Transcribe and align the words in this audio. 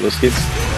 Los 0.00 0.18
geht's. 0.18 0.69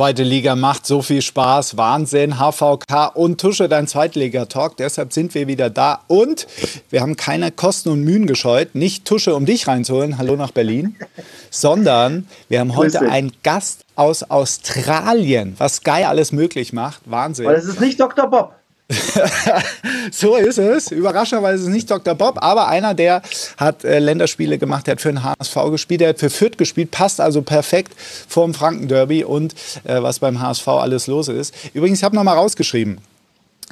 Zweite 0.00 0.22
Liga 0.22 0.56
macht 0.56 0.86
so 0.86 1.02
viel 1.02 1.20
Spaß, 1.20 1.76
Wahnsinn, 1.76 2.38
HVK 2.38 3.08
und 3.12 3.38
Tusche, 3.38 3.68
dein 3.68 3.86
Zweitliga-Talk. 3.86 4.78
Deshalb 4.78 5.12
sind 5.12 5.34
wir 5.34 5.46
wieder 5.46 5.68
da 5.68 6.00
und 6.06 6.46
wir 6.88 7.02
haben 7.02 7.16
keine 7.16 7.52
Kosten 7.52 7.90
und 7.90 8.00
Mühen 8.00 8.26
gescheut, 8.26 8.74
nicht 8.74 9.04
Tusche, 9.04 9.34
um 9.34 9.44
dich 9.44 9.68
reinzuholen, 9.68 10.16
hallo 10.16 10.36
nach 10.36 10.52
Berlin, 10.52 10.96
sondern 11.50 12.26
wir 12.48 12.60
haben 12.60 12.76
heute 12.76 13.02
einen 13.02 13.32
Gast 13.42 13.84
aus 13.94 14.22
Australien, 14.22 15.54
was 15.58 15.76
Sky 15.76 16.04
alles 16.06 16.32
möglich 16.32 16.72
macht. 16.72 17.02
Wahnsinn. 17.04 17.44
Aber 17.44 17.56
das 17.56 17.66
ist 17.66 17.78
nicht 17.82 18.00
Dr. 18.00 18.26
Bob. 18.26 18.54
so 20.12 20.36
ist 20.36 20.58
es. 20.58 20.90
Überraschenderweise 20.90 21.62
ist 21.62 21.68
es 21.68 21.74
nicht 21.74 21.90
Dr. 21.90 22.14
Bob, 22.14 22.38
aber 22.42 22.68
einer, 22.68 22.94
der 22.94 23.22
hat 23.56 23.84
äh, 23.84 23.98
Länderspiele 23.98 24.58
gemacht, 24.58 24.86
der 24.86 24.92
hat 24.92 25.00
für 25.00 25.12
den 25.12 25.22
HSV 25.22 25.56
gespielt, 25.70 26.00
der 26.00 26.10
hat 26.10 26.18
für 26.18 26.30
Fürth 26.30 26.58
gespielt, 26.58 26.90
passt 26.90 27.20
also 27.20 27.42
perfekt 27.42 27.92
vorm 28.28 28.54
Franken-Derby 28.54 29.24
und 29.24 29.54
äh, 29.84 30.02
was 30.02 30.18
beim 30.18 30.40
HSV 30.40 30.66
alles 30.68 31.06
los 31.06 31.28
ist. 31.28 31.54
Übrigens, 31.72 32.00
ich 32.00 32.04
habe 32.04 32.16
nochmal 32.16 32.36
rausgeschrieben. 32.36 32.98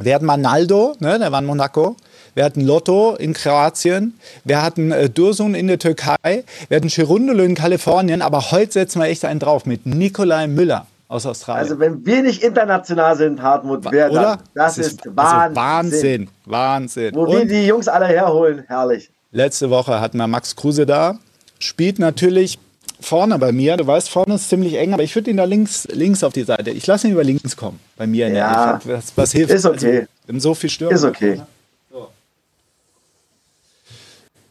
Wir 0.01 0.15
hatten 0.15 0.27
Manaldo, 0.27 0.95
ne, 1.01 1.19
der 1.19 1.33
war 1.33 1.41
in 1.41 1.47
Monaco. 1.47 1.97
Wir 2.35 2.45
hatten 2.45 2.61
Lotto 2.61 3.17
in 3.17 3.33
Kroatien. 3.33 4.17
Wir 4.45 4.63
hatten 4.63 4.93
äh, 4.93 5.11
Dursun 5.11 5.57
in 5.57 5.67
der 5.67 5.81
Türkei. 5.81 6.45
Wir 6.69 6.77
hatten 6.77 6.89
Cherundolo 6.89 7.43
in 7.43 7.57
Kalifornien. 7.57 8.23
Aber 8.23 8.53
heute 8.53 8.75
setzen 8.75 9.01
wir 9.01 9.09
echt 9.09 9.25
einen 9.25 9.41
drauf 9.41 9.67
mit 9.67 9.87
Nikolai 9.87 10.47
Müller 10.47 10.87
aus 11.09 11.27
Australien. 11.27 11.63
Also 11.63 11.81
wenn 11.81 12.05
wir 12.05 12.23
nicht 12.23 12.43
international 12.43 13.17
sind, 13.17 13.43
Hartmut, 13.43 13.85
wer 13.91 14.11
Oder? 14.11 14.23
dann? 14.23 14.39
Das, 14.55 14.77
das 14.77 14.79
ist, 14.79 15.07
ist 15.07 15.17
Wahnsinn. 15.17 15.31
Also 15.41 15.55
Wahnsinn, 15.57 16.31
Wahnsinn. 16.45 17.15
Wo 17.15 17.27
wir 17.27 17.45
die 17.47 17.67
Jungs 17.67 17.89
alle 17.89 18.07
herholen, 18.07 18.65
herrlich. 18.69 19.11
Letzte 19.33 19.71
Woche 19.71 20.01
hatten 20.01 20.19
wir 20.19 20.27
Max 20.27 20.55
Kruse 20.55 20.87
da, 20.87 21.19
spielt 21.59 21.99
natürlich 21.99 22.59
vorne 23.01 23.39
bei 23.39 23.53
mir. 23.53 23.77
Du 23.77 23.87
weißt, 23.87 24.09
vorne 24.09 24.35
ist 24.35 24.49
ziemlich 24.49 24.75
eng, 24.75 24.93
aber 24.95 25.03
ich 25.03 25.15
würde 25.15 25.31
ihn 25.31 25.37
da 25.37 25.45
links, 25.45 25.87
links 25.91 26.23
auf 26.23 26.33
die 26.33 26.45
Seite. 26.45 26.71
Ich 26.71 26.87
lasse 26.87 27.09
ihn 27.09 27.13
über 27.15 27.25
links 27.25 27.57
kommen. 27.57 27.81
Bei 27.97 28.07
mir. 28.07 28.29
Ja, 28.29 28.79
der, 28.85 28.97
was, 28.97 29.13
was 29.17 29.33
hilft? 29.33 29.53
Ist 29.53 29.67
okay. 29.67 30.07
Also, 30.27 30.41
so 30.41 30.55
viel 30.55 30.71
Stürmer. 30.71 30.95
Ist 30.95 31.05
okay. 31.05 31.41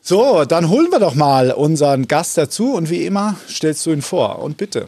So, 0.02 0.46
dann 0.46 0.70
holen 0.70 0.90
wir 0.90 1.00
doch 1.00 1.16
mal 1.16 1.52
unseren 1.52 2.08
Gast 2.08 2.38
dazu 2.38 2.76
und 2.76 2.90
wie 2.90 3.06
immer 3.06 3.36
stellst 3.50 3.86
du 3.86 3.92
ihn 3.92 4.02
vor 4.02 4.40
und 4.40 4.56
bitte. 4.56 4.88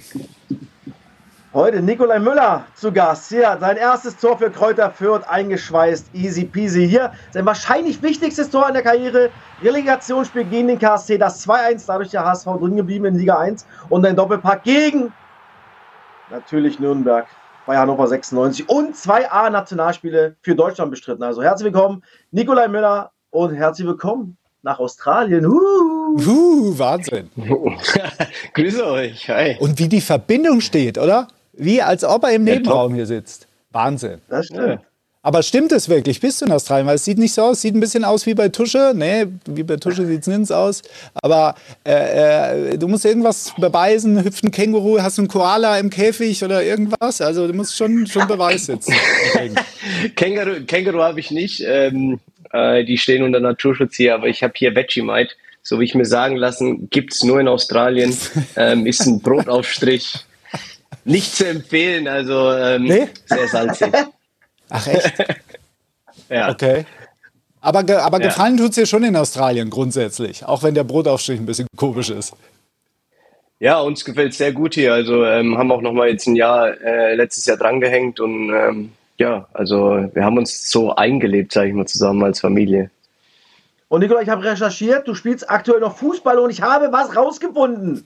Heute 1.51 1.81
Nikolai 1.81 2.19
Müller 2.19 2.67
zu 2.75 2.91
Gast. 2.91 3.29
Hier 3.29 3.57
sein 3.59 3.75
erstes 3.75 4.15
Tor 4.15 4.37
für 4.37 4.51
Kräuter 4.51 4.91
Fürth 4.91 5.27
eingeschweißt. 5.27 6.13
Easy 6.13 6.45
peasy. 6.45 6.87
Hier 6.87 7.11
sein 7.31 7.43
wahrscheinlich 7.43 8.03
wichtigstes 8.03 8.51
Tor 8.51 8.67
in 8.67 8.75
der 8.75 8.83
Karriere. 8.83 9.31
Relegationsspiel 9.63 10.43
gegen 10.43 10.67
den 10.67 10.77
KSC. 10.77 11.17
Das 11.17 11.43
2-1, 11.47 11.85
dadurch 11.87 12.11
der 12.11 12.23
HSV 12.23 12.45
drin 12.59 12.75
geblieben 12.75 13.05
in 13.05 13.15
Liga 13.15 13.39
1. 13.39 13.65
Und 13.89 14.05
ein 14.05 14.15
Doppelpack 14.15 14.61
gegen 14.61 15.11
natürlich 16.29 16.79
Nürnberg 16.79 17.25
bei 17.65 17.75
Hannover 17.75 18.05
96. 18.05 18.69
Und 18.69 18.95
zwei 18.95 19.31
A-Nationalspiele 19.31 20.35
für 20.43 20.53
Deutschland 20.53 20.91
bestritten. 20.91 21.23
Also 21.23 21.41
herzlich 21.41 21.73
willkommen, 21.73 22.03
Nikolai 22.29 22.67
Müller. 22.67 23.09
Und 23.31 23.55
herzlich 23.55 23.87
willkommen 23.87 24.37
nach 24.61 24.77
Australien. 24.77 25.47
Uh. 25.47 26.15
Uh, 26.27 26.77
Wahnsinn. 26.77 27.31
Grüße 28.53 28.85
euch. 28.85 29.27
Hi. 29.29 29.57
Und 29.59 29.79
wie 29.79 29.87
die 29.87 30.01
Verbindung 30.01 30.61
steht, 30.61 30.99
oder? 30.99 31.27
Wie 31.59 31.81
als 31.81 32.03
ob 32.03 32.23
er 32.23 32.31
im 32.31 32.43
Nebenraum 32.45 32.95
hier 32.95 33.05
sitzt. 33.05 33.47
Wahnsinn. 33.71 34.19
Das 34.29 34.47
stimmt. 34.47 34.81
Aber 35.21 35.43
stimmt 35.43 35.73
es 35.73 35.89
wirklich? 35.89 36.21
Bist 36.21 36.39
du 36.39 36.45
in 36.45 36.51
Australien? 36.53 36.87
Weil 36.87 36.95
es 36.95 37.03
sieht 37.03 37.17
nicht 37.17 37.33
so 37.33 37.41
aus. 37.41 37.61
Sieht 37.61 37.75
ein 37.75 37.81
bisschen 37.81 38.05
aus 38.05 38.25
wie 38.25 38.33
bei 38.33 38.47
Tusche. 38.47 38.93
Nee, 38.95 39.25
wie 39.47 39.63
bei 39.63 39.75
Tusche 39.75 40.05
sieht 40.05 40.21
es 40.21 40.27
nirgends 40.27 40.49
aus. 40.49 40.81
Aber 41.21 41.55
äh, 41.85 42.71
äh, 42.73 42.77
du 42.77 42.87
musst 42.87 43.03
irgendwas 43.03 43.53
beweisen. 43.57 44.23
Hüpft 44.23 44.45
ein 44.45 44.51
Känguru, 44.51 45.01
hast 45.01 45.17
du 45.17 45.23
einen 45.23 45.27
Koala 45.27 45.77
im 45.77 45.89
Käfig 45.89 46.41
oder 46.41 46.63
irgendwas? 46.63 47.19
Also 47.19 47.47
du 47.47 47.53
musst 47.53 47.75
schon, 47.75 48.07
schon 48.07 48.27
Beweis 48.27 48.67
setzen. 48.67 48.95
Känguru, 50.15 50.63
Känguru 50.65 50.99
habe 50.99 51.19
ich 51.19 51.31
nicht. 51.31 51.65
Ähm, 51.67 52.21
äh, 52.53 52.85
die 52.85 52.97
stehen 52.97 53.23
unter 53.23 53.41
Naturschutz 53.41 53.97
hier. 53.97 54.15
Aber 54.15 54.27
ich 54.27 54.41
habe 54.41 54.53
hier 54.55 54.73
Vegemite. 54.73 55.35
So 55.61 55.81
wie 55.81 55.83
ich 55.83 55.95
mir 55.95 56.05
sagen 56.05 56.37
lassen, 56.37 56.89
gibt 56.89 57.13
es 57.13 57.23
nur 57.23 57.41
in 57.41 57.49
Australien. 57.49 58.15
Ähm, 58.55 58.85
ist 58.85 59.05
ein 59.05 59.21
Brotaufstrich 59.21 60.25
nicht 61.05 61.35
zu 61.35 61.47
empfehlen, 61.47 62.07
also 62.07 62.51
ähm, 62.51 62.83
nee? 62.83 63.07
sehr 63.25 63.47
salzig. 63.47 63.93
Ach 64.69 64.87
echt? 64.87 65.13
ja. 66.29 66.49
Okay. 66.49 66.85
Aber, 67.61 67.83
ge 67.83 67.95
aber 67.95 68.21
ja. 68.21 68.27
gefallen 68.27 68.57
tut 68.57 68.69
es 68.69 68.75
dir 68.75 68.85
schon 68.85 69.03
in 69.03 69.15
Australien 69.15 69.69
grundsätzlich, 69.69 70.45
auch 70.45 70.63
wenn 70.63 70.75
der 70.75 70.83
Brotaufstrich 70.83 71.39
ein 71.39 71.45
bisschen 71.45 71.67
komisch 71.75 72.09
ist. 72.09 72.33
Ja, 73.59 73.79
uns 73.79 74.05
gefällt 74.05 74.31
es 74.31 74.37
sehr 74.37 74.53
gut 74.53 74.75
hier. 74.75 74.93
Also 74.93 75.25
ähm, 75.25 75.57
haben 75.57 75.71
auch 75.71 75.81
noch 75.81 75.91
mal 75.91 76.07
jetzt 76.07 76.27
ein 76.27 76.35
Jahr, 76.35 76.79
äh, 76.81 77.15
letztes 77.15 77.45
Jahr 77.45 77.57
drangehängt 77.57 78.21
und 78.21 78.53
ähm, 78.53 78.91
ja, 79.17 79.47
also 79.51 80.07
wir 80.13 80.23
haben 80.23 80.37
uns 80.37 80.71
so 80.71 80.95
eingelebt, 80.95 81.51
sage 81.51 81.67
ich 81.67 81.73
mal, 81.73 81.85
zusammen 81.85 82.23
als 82.23 82.39
Familie. 82.39 82.89
Und 83.89 84.01
Nicola, 84.01 84.21
ich 84.21 84.29
habe 84.29 84.45
recherchiert, 84.45 85.07
du 85.07 85.15
spielst 85.15 85.49
aktuell 85.49 85.81
noch 85.81 85.97
Fußball 85.97 86.39
und 86.39 86.51
ich 86.51 86.61
habe 86.61 86.91
was 86.93 87.15
rausgefunden. 87.15 88.05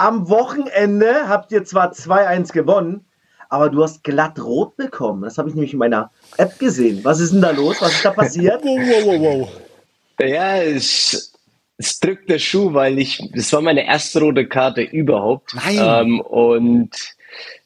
Am 0.00 0.30
Wochenende 0.30 1.28
habt 1.28 1.52
ihr 1.52 1.62
zwar 1.64 1.92
2-1 1.92 2.54
gewonnen, 2.54 3.04
aber 3.50 3.68
du 3.68 3.82
hast 3.82 4.02
glatt 4.02 4.42
rot 4.42 4.74
bekommen. 4.78 5.22
Das 5.22 5.36
habe 5.36 5.50
ich 5.50 5.54
nämlich 5.54 5.74
in 5.74 5.78
meiner 5.78 6.10
App 6.38 6.58
gesehen. 6.58 7.00
Was 7.02 7.20
ist 7.20 7.34
denn 7.34 7.42
da 7.42 7.50
los? 7.50 7.82
Was 7.82 7.92
ist 7.92 8.04
da 8.06 8.10
passiert? 8.10 8.60
wow, 8.64 8.78
wow, 8.78 9.20
wow, 9.20 9.40
wow. 9.40 10.26
Ja, 10.26 10.56
es, 10.56 11.34
es 11.76 12.00
drückt 12.00 12.30
der 12.30 12.38
Schuh, 12.38 12.72
weil 12.72 12.98
ich, 12.98 13.30
das 13.34 13.52
war 13.52 13.60
meine 13.60 13.84
erste 13.84 14.20
rote 14.20 14.46
Karte 14.46 14.80
überhaupt. 14.80 15.54
Nein. 15.54 15.78
Ähm, 15.78 16.20
und 16.22 16.90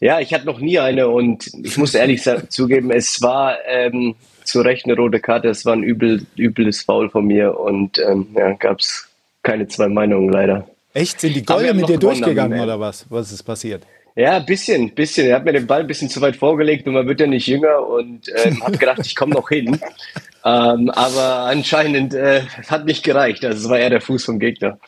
ja, 0.00 0.18
ich 0.18 0.34
hatte 0.34 0.46
noch 0.46 0.58
nie 0.58 0.80
eine 0.80 1.08
und 1.08 1.48
ich 1.62 1.76
muss 1.76 1.94
ehrlich 1.94 2.28
zugeben, 2.48 2.90
es 2.90 3.22
war 3.22 3.58
ähm, 3.64 4.16
zu 4.42 4.60
Recht 4.60 4.86
eine 4.86 4.96
rote 4.96 5.20
Karte. 5.20 5.50
Es 5.50 5.64
war 5.64 5.74
ein 5.74 5.84
übel, 5.84 6.26
übles 6.36 6.82
Foul 6.82 7.10
von 7.10 7.26
mir 7.26 7.60
und 7.60 8.00
ähm, 8.00 8.26
ja, 8.36 8.54
gab 8.54 8.80
es 8.80 9.08
keine 9.44 9.68
zwei 9.68 9.88
Meinungen 9.88 10.30
leider. 10.30 10.66
Echt? 10.94 11.20
Sind 11.20 11.36
die 11.36 11.44
Golle 11.44 11.74
mit 11.74 11.88
dir 11.88 11.98
durchgegangen 11.98 12.60
oder 12.60 12.80
was? 12.80 13.04
Was 13.10 13.32
ist 13.32 13.42
passiert? 13.42 13.82
Ja, 14.16 14.36
ein 14.36 14.46
bisschen, 14.46 14.94
bisschen. 14.94 15.26
Er 15.26 15.36
hat 15.36 15.44
mir 15.44 15.52
den 15.52 15.66
Ball 15.66 15.80
ein 15.80 15.88
bisschen 15.88 16.08
zu 16.08 16.20
weit 16.20 16.36
vorgelegt 16.36 16.86
und 16.86 16.94
man 16.94 17.06
wird 17.08 17.18
ja 17.20 17.26
nicht 17.26 17.48
jünger 17.48 17.84
und 17.84 18.30
ähm, 18.44 18.62
hat 18.64 18.78
gedacht, 18.78 19.00
ich 19.04 19.14
komme 19.14 19.34
noch 19.34 19.48
hin. 19.48 19.78
Ähm, 20.46 20.90
aber 20.90 21.46
anscheinend 21.46 22.12
äh, 22.12 22.42
hat 22.68 22.84
nicht 22.84 23.02
gereicht. 23.02 23.46
Also 23.46 23.64
es 23.64 23.70
war 23.70 23.78
eher 23.78 23.88
der 23.88 24.02
Fuß 24.02 24.26
vom 24.26 24.38
Gegner. 24.38 24.78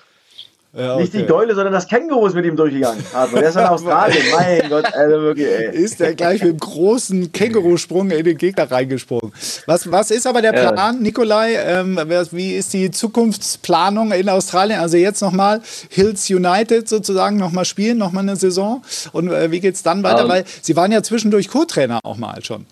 Ja, 0.76 0.92
okay. 0.92 1.02
Nicht 1.02 1.14
die 1.14 1.24
Keule, 1.24 1.54
sondern 1.54 1.72
das 1.72 1.88
Känguru 1.88 2.26
ist 2.26 2.34
mit 2.34 2.44
ihm 2.44 2.54
durchgegangen. 2.54 3.02
Also, 3.14 3.36
der 3.36 3.48
ist 3.48 3.56
in 3.56 3.62
Australien. 3.64 4.22
mein 4.34 4.68
Gott, 4.68 4.84
also 4.92 5.22
wirklich, 5.22 5.46
ey. 5.46 5.74
Ist 5.74 6.00
der 6.00 6.14
gleich 6.14 6.42
mit 6.42 6.50
einem 6.50 6.58
großen 6.58 7.32
Kängurusprung 7.32 8.10
in 8.10 8.24
den 8.24 8.36
Gegner 8.36 8.70
reingesprungen. 8.70 9.32
Was, 9.64 9.90
was 9.90 10.10
ist 10.10 10.26
aber 10.26 10.42
der 10.42 10.52
Plan, 10.52 10.76
ja. 10.76 10.92
Nikolai? 10.92 11.54
Ähm, 11.54 11.98
wie 12.32 12.54
ist 12.54 12.74
die 12.74 12.90
Zukunftsplanung 12.90 14.12
in 14.12 14.28
Australien? 14.28 14.80
Also 14.80 14.98
jetzt 14.98 15.22
nochmal 15.22 15.62
Hills 15.88 16.28
United 16.28 16.88
sozusagen 16.88 17.38
nochmal 17.38 17.64
spielen, 17.64 17.96
nochmal 17.96 18.24
eine 18.24 18.36
Saison. 18.36 18.82
Und 19.12 19.30
äh, 19.30 19.50
wie 19.50 19.60
geht 19.60 19.76
es 19.76 19.82
dann 19.82 20.02
weiter? 20.02 20.24
Um, 20.24 20.30
ähm. 20.30 20.36
Weil 20.36 20.44
Sie 20.60 20.76
waren 20.76 20.92
ja 20.92 21.02
zwischendurch 21.02 21.48
Co-Trainer 21.48 22.00
auch 22.02 22.18
mal 22.18 22.44
schon. 22.44 22.66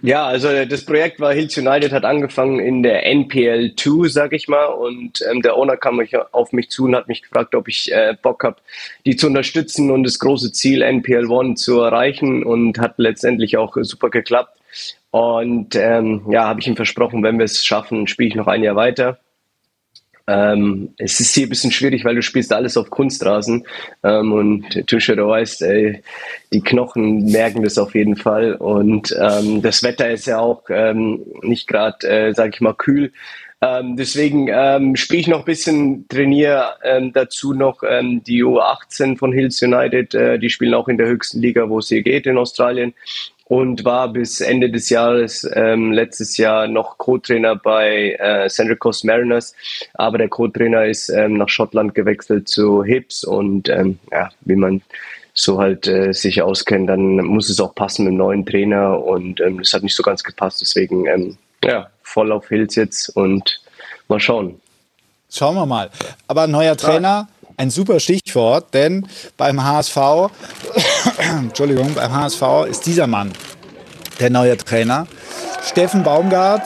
Ja, 0.00 0.26
also 0.26 0.64
das 0.64 0.84
Projekt 0.84 1.18
war 1.18 1.32
Hills 1.32 1.58
United 1.58 1.92
hat 1.92 2.04
angefangen 2.04 2.60
in 2.60 2.84
der 2.84 3.04
NPL 3.04 3.74
2, 3.74 4.08
sag 4.08 4.32
ich 4.32 4.46
mal, 4.46 4.66
und 4.66 5.20
ähm, 5.28 5.42
der 5.42 5.56
Owner 5.56 5.76
kam 5.76 6.00
auf 6.30 6.52
mich 6.52 6.70
zu 6.70 6.84
und 6.84 6.94
hat 6.94 7.08
mich 7.08 7.22
gefragt, 7.22 7.54
ob 7.56 7.66
ich 7.66 7.90
äh, 7.90 8.16
Bock 8.22 8.44
habe, 8.44 8.56
die 9.04 9.16
zu 9.16 9.26
unterstützen 9.26 9.90
und 9.90 10.04
das 10.04 10.20
große 10.20 10.52
Ziel 10.52 10.82
NPL 10.82 11.32
1 11.32 11.60
zu 11.60 11.80
erreichen 11.80 12.44
und 12.44 12.78
hat 12.78 12.94
letztendlich 12.98 13.56
auch 13.56 13.76
super 13.80 14.10
geklappt. 14.10 14.56
Und 15.10 15.74
ähm, 15.74 16.26
ja, 16.30 16.46
habe 16.46 16.60
ich 16.60 16.68
ihm 16.68 16.76
versprochen, 16.76 17.24
wenn 17.24 17.38
wir 17.38 17.44
es 17.44 17.64
schaffen, 17.64 18.06
spiele 18.06 18.28
ich 18.28 18.34
noch 18.36 18.46
ein 18.46 18.62
Jahr 18.62 18.76
weiter. 18.76 19.18
Ähm, 20.28 20.90
es 20.98 21.20
ist 21.20 21.34
hier 21.34 21.46
ein 21.46 21.48
bisschen 21.48 21.72
schwierig, 21.72 22.04
weil 22.04 22.14
du 22.14 22.20
spielst 22.22 22.52
alles 22.52 22.76
auf 22.76 22.90
Kunstrasen 22.90 23.66
ähm, 24.04 24.32
und 24.32 24.86
Tusche, 24.86 25.16
du 25.16 25.26
weißt, 25.26 25.62
ey, 25.62 26.02
die 26.52 26.60
Knochen 26.60 27.24
merken 27.24 27.62
das 27.62 27.78
auf 27.78 27.94
jeden 27.94 28.16
Fall 28.16 28.54
und 28.54 29.16
ähm, 29.18 29.62
das 29.62 29.82
Wetter 29.82 30.10
ist 30.10 30.26
ja 30.26 30.38
auch 30.38 30.64
ähm, 30.68 31.24
nicht 31.40 31.66
gerade, 31.66 32.06
äh, 32.06 32.34
sag 32.34 32.54
ich 32.54 32.60
mal, 32.60 32.74
kühl. 32.74 33.10
Ähm, 33.60 33.96
deswegen 33.96 34.48
ähm, 34.52 34.94
spiele 34.94 35.20
ich 35.20 35.26
noch 35.28 35.40
ein 35.40 35.44
bisschen, 35.44 36.06
trainiere 36.08 36.76
ähm, 36.84 37.12
dazu 37.12 37.54
noch 37.54 37.82
ähm, 37.82 38.22
die 38.22 38.44
U18 38.44 39.18
von 39.18 39.32
Hills 39.32 39.60
United. 39.62 40.14
Äh, 40.14 40.38
die 40.38 40.50
spielen 40.50 40.74
auch 40.74 40.88
in 40.88 40.98
der 40.98 41.08
höchsten 41.08 41.40
Liga, 41.40 41.68
wo 41.68 41.78
es 41.78 41.88
hier 41.88 42.02
geht 42.02 42.26
in 42.26 42.38
Australien 42.38 42.94
und 43.48 43.84
war 43.84 44.12
bis 44.12 44.40
Ende 44.40 44.70
des 44.70 44.90
Jahres 44.90 45.48
ähm, 45.54 45.92
letztes 45.92 46.36
Jahr 46.36 46.68
noch 46.68 46.98
Co-Trainer 46.98 47.56
bei 47.56 48.16
äh, 48.18 48.48
Central 48.48 48.76
Coast 48.76 49.04
Mariners. 49.04 49.54
Aber 49.94 50.18
der 50.18 50.28
Co-Trainer 50.28 50.84
ist 50.84 51.08
ähm, 51.08 51.38
nach 51.38 51.48
Schottland 51.48 51.94
gewechselt 51.94 52.48
zu 52.48 52.84
Hips 52.84 53.24
und 53.24 53.68
ähm, 53.68 53.98
ja, 54.12 54.30
wie 54.42 54.56
man 54.56 54.82
so 55.32 55.58
halt 55.58 55.86
äh, 55.86 56.12
sich 56.12 56.42
auskennt, 56.42 56.90
dann 56.90 57.16
muss 57.16 57.48
es 57.48 57.60
auch 57.60 57.74
passen 57.74 58.04
mit 58.04 58.12
dem 58.12 58.18
neuen 58.18 58.44
Trainer 58.44 59.02
und 59.02 59.40
ähm, 59.40 59.58
das 59.58 59.72
hat 59.72 59.82
nicht 59.82 59.94
so 59.94 60.02
ganz 60.02 60.22
gepasst. 60.24 60.60
Deswegen 60.60 61.06
ähm, 61.06 61.38
ja, 61.64 61.88
voll 62.02 62.32
auf 62.32 62.48
Hills 62.48 62.74
jetzt 62.74 63.10
und 63.10 63.60
mal 64.08 64.20
schauen. 64.20 64.60
Schauen 65.30 65.54
wir 65.54 65.66
mal. 65.66 65.90
Aber 66.26 66.46
neuer 66.46 66.76
Trainer, 66.76 67.28
ein 67.58 67.70
super 67.70 68.00
Stichwort, 68.00 68.72
denn 68.72 69.06
beim 69.36 69.62
HSV, 69.62 69.96
Entschuldigung, 71.18 71.92
beim 71.94 72.12
HSV 72.12 72.42
ist 72.70 72.86
dieser 72.86 73.06
Mann 73.06 73.32
der 74.20 74.30
neue 74.30 74.56
Trainer. 74.56 75.06
Steffen 75.62 76.02
Baumgart, 76.02 76.62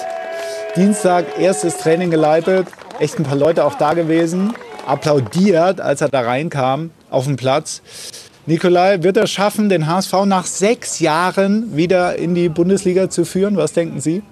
Dienstag 0.77 1.39
erstes 1.39 1.79
Training 1.79 2.11
geleitet, 2.11 2.69
echt 2.99 3.19
ein 3.19 3.25
paar 3.25 3.37
Leute 3.37 3.65
auch 3.65 3.75
da 3.75 3.94
gewesen, 3.94 4.55
applaudiert, 4.87 5.81
als 5.81 6.00
er 6.00 6.09
da 6.09 6.21
reinkam 6.21 6.91
auf 7.11 7.25
den 7.25 7.37
Platz. 7.37 7.83
Nikolai, 8.45 9.03
wird 9.03 9.17
er 9.17 9.27
schaffen, 9.27 9.69
den 9.69 9.87
HSV 9.87 10.25
nach 10.27 10.47
sechs 10.47 10.99
Jahren 10.99 11.77
wieder 11.77 12.17
in 12.17 12.35
die 12.35 12.49
Bundesliga 12.49 13.09
zu 13.09 13.25
führen? 13.25 13.56
Was 13.56 13.73
denken 13.73 14.00
Sie? 14.00 14.23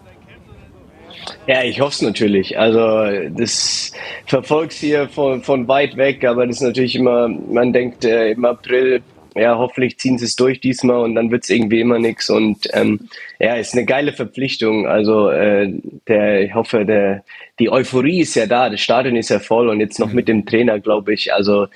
Ja, 1.46 1.62
ich 1.62 1.81
hoffe 1.81 1.94
es 1.94 2.02
natürlich. 2.02 2.58
Also 2.58 3.28
das 3.31 3.93
verfolgt 4.26 4.72
hier 4.72 5.08
von, 5.08 5.43
von 5.43 5.69
weit 5.69 5.96
weg, 5.96 6.25
aber 6.25 6.46
das 6.46 6.56
ist 6.56 6.62
natürlich 6.62 6.96
immer, 6.96 7.28
man 7.28 7.72
denkt 7.72 8.05
äh, 8.05 8.31
im 8.32 8.44
April, 8.44 9.02
ja, 9.37 9.56
hoffentlich 9.56 9.99
ziehen 9.99 10.19
sie 10.19 10.25
es 10.25 10.37
durch 10.37 10.61
diesmal 10.61 11.00
und 11.00 11.14
dann 11.14 11.31
wird 11.31 11.44
es 11.44 11.50
irgendwie 11.50 11.81
immer 11.81 11.99
nichts. 11.99 12.31
Und 12.31 12.69
ähm, 12.72 13.08
ja, 13.38 13.55
ist 13.55 13.75
eine 13.75 13.84
geile 13.84 14.12
Verpflichtung. 14.12 14.87
Also 14.87 15.31
äh, 15.31 15.72
der, 16.08 16.43
ich 16.43 16.55
hoffe, 16.55 16.84
der, 16.84 17.25
die 17.58 17.70
Euphorie 17.70 18.20
ist 18.20 18.34
ja 18.34 18.46
da, 18.46 18.70
das 18.70 18.81
Stadion 18.81 19.17
ist 19.17 19.31
ja 19.31 19.38
voll 19.38 19.69
und 19.69 19.81
jetzt 19.81 19.99
noch 19.99 20.08
mhm. 20.08 20.14
mit 20.14 20.28
dem 20.28 20.46
Trainer, 20.46 20.81
glaube 20.81 21.14
ich. 21.14 21.32
Also 21.32 21.69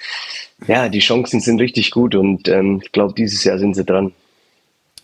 ja, 0.66 0.88
die 0.88 1.00
Chancen 1.00 1.40
sind 1.40 1.60
richtig 1.60 1.90
gut 1.90 2.14
und 2.14 2.48
ähm, 2.48 2.80
ich 2.82 2.92
glaube, 2.92 3.14
dieses 3.16 3.44
Jahr 3.44 3.58
sind 3.58 3.74
sie 3.74 3.84
dran. 3.84 4.12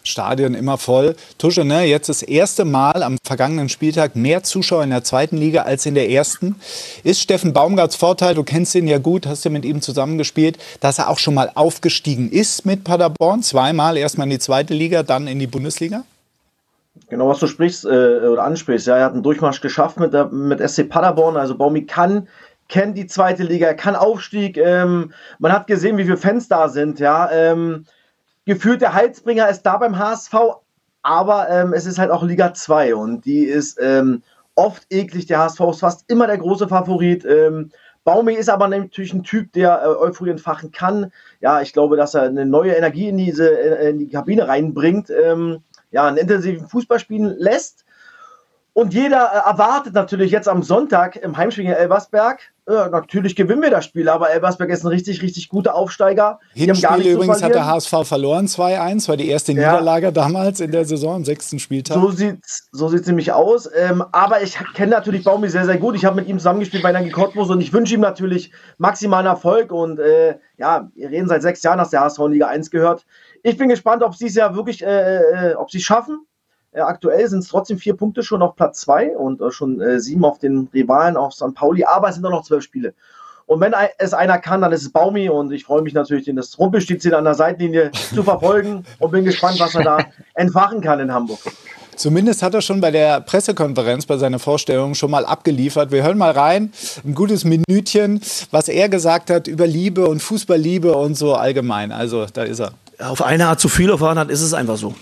Stadion 0.02 0.55
immer 0.55 0.79
voll. 0.79 1.14
Tusche, 1.38 1.64
ne, 1.64 1.85
jetzt 1.85 2.08
das 2.08 2.23
erste 2.23 2.64
Mal 2.64 3.02
am 3.02 3.19
vergangenen 3.25 3.69
Spieltag 3.69 4.17
mehr 4.17 4.43
Zuschauer 4.43 4.85
in 4.85 4.91
der 4.91 5.05
zweiten 5.05 5.37
Liga 5.37 5.62
als 5.62 5.87
in 5.87 5.94
der 5.94 6.11
ersten. 6.11 6.56
Ist 7.05 7.20
Steffen 7.20 7.52
Baumgarts 7.52 7.97
Vorteil, 7.97 8.35
du 8.35 8.43
kennst 8.43 8.75
ihn 8.75 8.88
ja 8.88 8.99
gut, 8.99 9.26
hast 9.26 9.44
ja 9.44 9.50
mit 9.50 9.64
ihm 9.64 9.82
zusammengespielt, 9.82 10.58
dass 10.81 10.99
er 10.99 11.08
auch 11.08 11.19
schon 11.19 11.35
mal 11.35 11.50
aufgestiegen 11.55 12.31
ist 12.31 12.67
mit 12.67 12.85
Paderborn, 12.85 13.43
zweimal, 13.43 13.97
erstmal 13.97 14.26
in 14.26 14.31
die 14.31 14.38
zweite 14.38 14.75
Liga, 14.75 15.02
dann 15.02 15.26
in 15.26 15.38
die 15.38 15.47
Bundesliga? 15.47 16.05
Genau, 17.08 17.29
was 17.29 17.38
du 17.38 17.47
sprichst 17.47 17.85
äh, 17.85 17.88
oder 17.88 18.44
ansprichst, 18.44 18.87
ja, 18.87 18.97
er 18.97 19.05
hat 19.05 19.12
einen 19.12 19.23
Durchmarsch 19.23 19.61
geschafft 19.61 19.99
mit, 19.99 20.12
der, 20.12 20.26
mit 20.26 20.61
SC 20.61 20.88
Paderborn, 20.88 21.37
also 21.37 21.56
Baumi 21.56 21.87
kann 21.87 22.29
kennt 22.70 22.97
die 22.97 23.06
zweite 23.06 23.43
Liga, 23.43 23.75
kann 23.75 23.97
Aufstieg. 23.97 24.56
Ähm, 24.56 25.12
man 25.38 25.52
hat 25.52 25.67
gesehen, 25.67 25.99
wie 25.99 26.05
viele 26.05 26.17
Fans 26.17 26.49
da 26.49 26.69
sind. 26.69 27.00
Ja, 27.00 27.31
ähm, 27.31 27.85
gefühlt 28.50 28.81
der 28.81 28.94
Heilsbringer 28.94 29.49
ist 29.49 29.62
da 29.62 29.76
beim 29.76 29.97
HSV, 29.97 30.35
aber 31.02 31.49
ähm, 31.49 31.73
es 31.73 31.87
ist 31.87 32.00
halt 32.00 32.11
auch 32.11 32.25
Liga 32.25 32.52
2 32.52 32.97
und 32.97 33.25
die 33.25 33.44
ist 33.44 33.79
ähm, 33.81 34.25
oft 34.56 34.85
eklig. 34.91 35.26
Der 35.26 35.38
HSV 35.38 35.61
ist 35.70 35.79
fast 35.79 36.11
immer 36.11 36.26
der 36.26 36.38
große 36.38 36.67
Favorit. 36.67 37.25
Ähm, 37.25 37.70
Baumi 38.02 38.35
ist 38.35 38.49
aber 38.49 38.67
natürlich 38.67 39.14
ein 39.14 39.23
Typ, 39.23 39.52
der 39.52 39.82
äh, 39.85 39.87
Euphorie 39.87 40.31
entfachen 40.31 40.73
kann. 40.73 41.12
Ja, 41.41 41.61
ich 41.61 41.73
glaube, 41.73 41.97
dass 41.97 42.14
er 42.14 42.23
eine 42.23 42.44
neue 42.44 42.73
Energie 42.73 43.08
in 43.08 43.19
diese 43.19 43.47
in 43.47 44.00
die 44.00 44.08
Kabine 44.08 44.49
reinbringt. 44.49 45.11
Ähm, 45.11 45.62
ja, 45.93 46.08
einen 46.08 46.17
intensiven 46.17 46.67
Fußball 46.67 46.99
spielen 46.99 47.37
lässt. 47.38 47.85
Und 48.72 48.94
jeder 48.94 49.31
äh, 49.32 49.49
erwartet 49.49 49.94
natürlich 49.94 50.31
jetzt 50.31 50.49
am 50.49 50.62
Sonntag 50.62 51.17
im 51.17 51.37
Heimspiel 51.37 51.64
in 51.64 51.72
Elversberg, 51.72 52.40
äh, 52.70 52.88
natürlich 52.88 53.34
gewinnen 53.34 53.62
wir 53.62 53.70
das 53.70 53.84
Spiel, 53.84 54.08
aber 54.08 54.31
Elversberg 54.31 54.70
ist 54.70 54.84
ein 54.84 54.88
richtig, 54.88 55.22
richtig 55.22 55.49
guter 55.49 55.75
Aufsteiger. 55.75 56.38
Hinspiel 56.52 57.14
übrigens 57.14 57.43
hat 57.43 57.52
der 57.52 57.67
HSV 57.67 58.05
verloren 58.05 58.46
2-1, 58.46 59.08
war 59.08 59.17
die 59.17 59.28
erste 59.28 59.52
ja. 59.52 59.72
Niederlage 59.72 60.12
damals 60.12 60.61
in 60.61 60.70
der 60.70 60.84
Saison 60.84 61.17
am 61.17 61.25
sechsten 61.25 61.58
Spieltag. 61.58 61.96
So 61.96 62.11
sieht 62.12 62.44
es 62.44 62.69
so 62.70 62.88
sieht's 62.88 63.08
nämlich 63.08 63.32
aus. 63.32 63.69
Ähm, 63.75 64.05
aber 64.12 64.43
ich 64.43 64.56
kenne 64.75 64.93
natürlich 64.93 65.25
Baumi 65.25 65.49
sehr, 65.49 65.64
sehr 65.64 65.78
gut. 65.78 65.96
Ich 65.96 66.05
habe 66.05 66.16
mit 66.16 66.28
ihm 66.28 66.38
zusammengespielt 66.38 66.84
bei 66.84 66.90
Energie 66.90 67.11
Cottbus 67.11 67.50
und 67.50 67.61
ich 67.61 67.73
wünsche 67.73 67.94
ihm 67.94 68.02
natürlich 68.02 68.52
maximalen 68.78 69.26
Erfolg. 69.26 69.73
Und 69.73 69.99
äh, 69.99 70.38
ja, 70.56 70.88
wir 70.94 71.11
reden 71.11 71.26
seit 71.26 71.43
sechs 71.43 71.62
Jahren, 71.64 71.78
dass 71.78 71.90
der 71.90 72.02
HSV 72.02 72.20
in 72.20 72.32
Liga 72.32 72.46
1 72.46 72.70
gehört. 72.70 73.05
Ich 73.43 73.56
bin 73.56 73.69
gespannt, 73.69 74.05
ob 74.05 74.14
sie 74.14 74.26
es 74.26 74.37
ja 74.37 74.55
wirklich, 74.55 74.84
äh, 74.84 75.16
äh 75.16 75.55
ob 75.55 75.73
sie 75.73 75.78
es 75.78 75.84
schaffen 75.84 76.26
aktuell 76.75 77.28
sind 77.28 77.40
es 77.40 77.49
trotzdem 77.49 77.78
vier 77.78 77.94
Punkte 77.94 78.22
schon 78.22 78.43
auf 78.43 78.56
Platz 78.56 78.81
zwei 78.81 79.17
und 79.17 79.40
äh, 79.40 79.50
schon 79.50 79.81
äh, 79.81 80.00
sieben 80.00 80.25
auf 80.25 80.38
den 80.38 80.69
Rivalen 80.72 81.17
auf 81.17 81.34
St. 81.34 81.55
Pauli, 81.55 81.84
aber 81.84 82.08
es 82.08 82.14
sind 82.14 82.22
nur 82.22 82.31
noch 82.31 82.44
zwölf 82.44 82.62
Spiele. 82.62 82.94
Und 83.46 83.61
wenn 83.61 83.75
es 83.99 84.14
einer 84.14 84.38
kann, 84.38 84.61
dann 84.61 84.70
ist 84.70 84.82
es 84.82 84.93
Baumi 84.93 85.28
und 85.28 85.50
ich 85.50 85.64
freue 85.64 85.82
mich 85.82 85.93
natürlich, 85.93 86.25
den 86.25 86.37
das 86.37 86.56
Rumpelstilzchen 86.56 87.14
an 87.14 87.25
der 87.25 87.34
Seitenlinie 87.34 87.90
zu 88.14 88.22
verfolgen 88.22 88.84
und 89.00 89.11
bin 89.11 89.25
gespannt, 89.25 89.58
was 89.58 89.75
er 89.75 89.82
da 89.82 89.99
entfachen 90.34 90.81
kann 90.81 91.00
in 91.00 91.12
Hamburg. 91.12 91.40
Zumindest 91.96 92.44
hat 92.44 92.55
er 92.55 92.62
schon 92.62 92.81
bei 92.81 92.93
der 92.93 93.20
Pressekonferenz, 93.20 94.06
bei 94.06 94.16
seiner 94.19 94.38
Vorstellung 94.38 94.94
schon 94.94 95.11
mal 95.11 95.26
abgeliefert. 95.26 95.90
Wir 95.90 96.05
hören 96.05 96.16
mal 96.16 96.31
rein, 96.31 96.73
ein 97.05 97.14
gutes 97.14 97.44
Minütchen, 97.44 98.20
was 98.52 98.69
er 98.69 98.88
gesagt 98.88 99.31
hat 99.31 99.49
über 99.49 99.66
Liebe 99.66 100.06
und 100.06 100.23
Fußballliebe 100.23 100.94
und 100.94 101.16
so 101.16 101.34
allgemein. 101.34 101.90
Also 101.90 102.26
da 102.32 102.44
ist 102.44 102.61
er. 102.61 102.73
Auf 103.00 103.20
eine 103.20 103.49
Art 103.49 103.59
zu 103.59 103.68
viel, 103.68 103.90
auf 103.90 104.02
eine 104.02 104.21
Art 104.21 104.30
ist 104.30 104.42
es 104.42 104.54
einfach 104.54 104.76
so. 104.76 104.95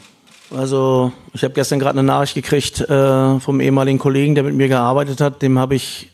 Also 0.54 1.12
ich 1.34 1.44
habe 1.44 1.52
gestern 1.54 1.78
gerade 1.78 1.98
eine 1.98 2.06
Nachricht 2.06 2.34
gekriegt 2.34 2.80
äh, 2.80 3.40
vom 3.40 3.60
ehemaligen 3.60 3.98
Kollegen, 3.98 4.34
der 4.34 4.44
mit 4.44 4.54
mir 4.54 4.68
gearbeitet 4.68 5.20
hat. 5.20 5.42
Dem 5.42 5.58
habe 5.58 5.74
ich 5.74 6.10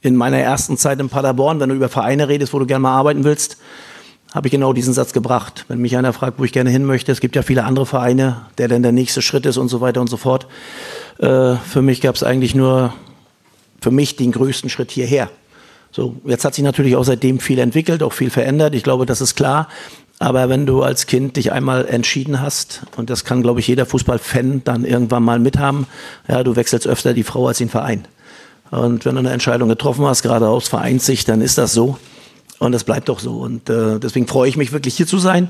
in 0.00 0.16
meiner 0.16 0.38
ersten 0.38 0.76
Zeit 0.76 1.00
in 1.00 1.08
Paderborn, 1.08 1.60
wenn 1.60 1.68
du 1.68 1.74
über 1.74 1.88
Vereine 1.88 2.28
redest, 2.28 2.52
wo 2.52 2.58
du 2.58 2.66
gerne 2.66 2.80
mal 2.80 2.96
arbeiten 2.96 3.24
willst, 3.24 3.58
habe 4.34 4.48
ich 4.48 4.52
genau 4.52 4.72
diesen 4.72 4.92
Satz 4.92 5.12
gebracht. 5.12 5.64
Wenn 5.68 5.78
mich 5.78 5.96
einer 5.96 6.12
fragt, 6.12 6.38
wo 6.38 6.44
ich 6.44 6.52
gerne 6.52 6.70
hin 6.70 6.84
möchte, 6.84 7.12
es 7.12 7.20
gibt 7.20 7.36
ja 7.36 7.42
viele 7.42 7.64
andere 7.64 7.86
Vereine, 7.86 8.42
der 8.58 8.68
dann 8.68 8.82
der 8.82 8.92
nächste 8.92 9.22
Schritt 9.22 9.46
ist 9.46 9.56
und 9.58 9.68
so 9.68 9.80
weiter 9.80 10.00
und 10.00 10.08
so 10.08 10.16
fort. 10.16 10.46
Äh, 11.18 11.56
für 11.56 11.82
mich 11.82 12.00
gab 12.00 12.14
es 12.14 12.22
eigentlich 12.22 12.54
nur 12.54 12.92
für 13.80 13.90
mich 13.90 14.16
den 14.16 14.32
größten 14.32 14.70
Schritt 14.70 14.90
hierher. 14.90 15.30
So, 15.92 16.16
jetzt 16.24 16.44
hat 16.44 16.54
sich 16.54 16.64
natürlich 16.64 16.96
auch 16.96 17.04
seitdem 17.04 17.38
viel 17.38 17.58
entwickelt, 17.60 18.02
auch 18.02 18.12
viel 18.12 18.30
verändert. 18.30 18.74
Ich 18.74 18.82
glaube, 18.82 19.06
das 19.06 19.20
ist 19.20 19.36
klar. 19.36 19.68
Aber 20.24 20.48
wenn 20.48 20.64
du 20.64 20.82
als 20.82 21.04
Kind 21.04 21.36
dich 21.36 21.52
einmal 21.52 21.84
entschieden 21.84 22.40
hast, 22.40 22.80
und 22.96 23.10
das 23.10 23.26
kann, 23.26 23.42
glaube 23.42 23.60
ich, 23.60 23.68
jeder 23.68 23.84
Fußballfan 23.84 24.62
dann 24.64 24.86
irgendwann 24.86 25.22
mal 25.22 25.38
mithaben, 25.38 25.86
ja, 26.26 26.42
du 26.42 26.56
wechselst 26.56 26.86
öfter 26.86 27.12
die 27.12 27.24
Frau 27.24 27.46
als 27.46 27.58
den 27.58 27.68
Verein. 27.68 28.08
Und 28.70 29.04
wenn 29.04 29.16
du 29.16 29.18
eine 29.18 29.32
Entscheidung 29.32 29.68
getroffen 29.68 30.06
hast, 30.06 30.22
gerade 30.22 30.48
aus 30.48 30.66
Vereinssicht, 30.66 31.28
dann 31.28 31.42
ist 31.42 31.58
das 31.58 31.74
so. 31.74 31.98
Und 32.58 32.72
das 32.72 32.84
bleibt 32.84 33.10
doch 33.10 33.20
so. 33.20 33.32
Und 33.40 33.68
äh, 33.68 34.00
deswegen 34.00 34.26
freue 34.26 34.48
ich 34.48 34.56
mich 34.56 34.72
wirklich 34.72 34.96
hier 34.96 35.06
zu 35.06 35.18
sein. 35.18 35.48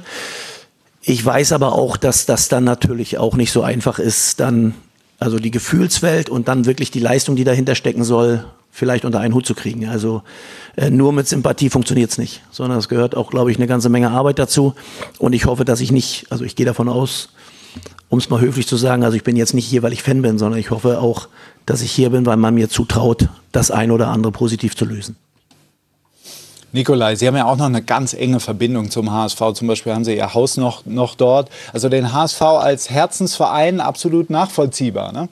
Ich 1.02 1.24
weiß 1.24 1.52
aber 1.52 1.74
auch, 1.74 1.96
dass 1.96 2.26
das 2.26 2.48
dann 2.48 2.64
natürlich 2.64 3.16
auch 3.16 3.36
nicht 3.36 3.52
so 3.52 3.62
einfach 3.62 4.00
ist, 4.00 4.40
dann 4.40 4.74
also 5.20 5.38
die 5.38 5.52
Gefühlswelt 5.52 6.28
und 6.28 6.48
dann 6.48 6.66
wirklich 6.66 6.90
die 6.90 6.98
Leistung, 6.98 7.36
die 7.36 7.44
dahinter 7.44 7.76
stecken 7.76 8.02
soll, 8.02 8.44
vielleicht 8.74 9.04
unter 9.04 9.20
einen 9.20 9.34
Hut 9.34 9.46
zu 9.46 9.54
kriegen. 9.54 9.88
Also 9.88 10.22
äh, 10.74 10.90
nur 10.90 11.12
mit 11.12 11.28
Sympathie 11.28 11.70
funktioniert 11.70 12.10
es 12.10 12.18
nicht, 12.18 12.42
sondern 12.50 12.76
es 12.76 12.88
gehört 12.88 13.16
auch, 13.16 13.30
glaube 13.30 13.52
ich, 13.52 13.56
eine 13.56 13.68
ganze 13.68 13.88
Menge 13.88 14.10
Arbeit 14.10 14.40
dazu. 14.40 14.74
Und 15.20 15.32
ich 15.32 15.46
hoffe, 15.46 15.64
dass 15.64 15.80
ich 15.80 15.92
nicht, 15.92 16.26
also 16.30 16.44
ich 16.44 16.56
gehe 16.56 16.66
davon 16.66 16.88
aus, 16.88 17.28
um 18.08 18.18
es 18.18 18.30
mal 18.30 18.40
höflich 18.40 18.66
zu 18.66 18.76
sagen, 18.76 19.04
also 19.04 19.16
ich 19.16 19.22
bin 19.22 19.36
jetzt 19.36 19.54
nicht 19.54 19.66
hier, 19.66 19.84
weil 19.84 19.92
ich 19.92 20.02
Fan 20.02 20.22
bin, 20.22 20.38
sondern 20.38 20.58
ich 20.58 20.72
hoffe 20.72 21.00
auch, 21.00 21.28
dass 21.66 21.82
ich 21.82 21.92
hier 21.92 22.10
bin, 22.10 22.26
weil 22.26 22.36
man 22.36 22.54
mir 22.54 22.68
zutraut, 22.68 23.28
das 23.52 23.70
ein 23.70 23.92
oder 23.92 24.08
andere 24.08 24.32
positiv 24.32 24.76
zu 24.76 24.84
lösen. 24.84 25.14
Nikolai, 26.72 27.14
Sie 27.14 27.28
haben 27.28 27.36
ja 27.36 27.44
auch 27.44 27.56
noch 27.56 27.66
eine 27.66 27.82
ganz 27.82 28.12
enge 28.12 28.40
Verbindung 28.40 28.90
zum 28.90 29.12
HSV. 29.12 29.40
Zum 29.54 29.68
Beispiel 29.68 29.94
haben 29.94 30.04
Sie 30.04 30.16
Ihr 30.16 30.34
Haus 30.34 30.56
noch, 30.56 30.84
noch 30.84 31.14
dort. 31.14 31.48
Also 31.72 31.88
den 31.88 32.12
HSV 32.12 32.42
als 32.42 32.90
Herzensverein 32.90 33.78
absolut 33.78 34.30
nachvollziehbar, 34.30 35.12
ne? 35.12 35.28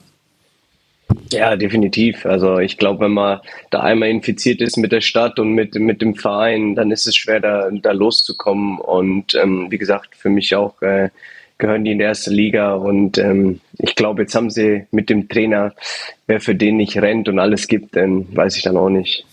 Ja, 1.33 1.55
definitiv. 1.55 2.25
Also 2.25 2.59
ich 2.59 2.77
glaube, 2.77 3.05
wenn 3.05 3.11
man 3.11 3.39
da 3.69 3.81
einmal 3.81 4.09
infiziert 4.09 4.61
ist 4.61 4.77
mit 4.77 4.91
der 4.91 5.01
Stadt 5.01 5.39
und 5.39 5.53
mit, 5.53 5.75
mit 5.75 6.01
dem 6.01 6.15
Verein, 6.15 6.75
dann 6.75 6.91
ist 6.91 7.07
es 7.07 7.15
schwer, 7.15 7.39
da, 7.39 7.69
da 7.71 7.91
loszukommen. 7.91 8.79
Und 8.79 9.35
ähm, 9.35 9.67
wie 9.69 9.77
gesagt, 9.77 10.15
für 10.15 10.29
mich 10.29 10.55
auch 10.55 10.81
äh, 10.81 11.09
gehören 11.57 11.85
die 11.85 11.91
in 11.91 11.99
der 11.99 12.09
ersten 12.09 12.33
Liga. 12.33 12.73
Und 12.73 13.17
ähm, 13.17 13.61
ich 13.77 13.95
glaube, 13.95 14.23
jetzt 14.23 14.35
haben 14.35 14.49
sie 14.49 14.85
mit 14.91 15.09
dem 15.09 15.29
Trainer, 15.29 15.73
wer 16.27 16.41
für 16.41 16.55
den 16.55 16.77
nicht 16.77 16.97
rennt 16.97 17.29
und 17.29 17.39
alles 17.39 17.67
gibt, 17.67 17.95
dann 17.95 18.25
weiß 18.35 18.57
ich 18.57 18.63
dann 18.63 18.77
auch 18.77 18.89
nicht. 18.89 19.25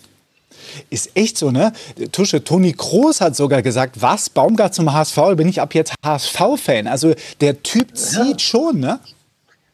Ist 0.89 1.11
echt 1.15 1.37
so, 1.37 1.51
ne? 1.51 1.73
Tusche, 2.11 2.43
Toni 2.43 2.73
Kroos 2.73 3.21
hat 3.21 3.35
sogar 3.35 3.61
gesagt, 3.61 4.01
was, 4.01 4.29
Baumgart 4.29 4.73
zum 4.73 4.93
HSV, 4.93 5.17
bin 5.35 5.49
ich 5.49 5.61
ab 5.61 5.73
jetzt 5.73 5.93
HSV-Fan. 6.05 6.87
Also 6.87 7.13
der 7.41 7.61
Typ 7.63 7.95
zieht 7.95 8.33
ja. 8.33 8.39
schon, 8.39 8.79
ne? 8.79 8.99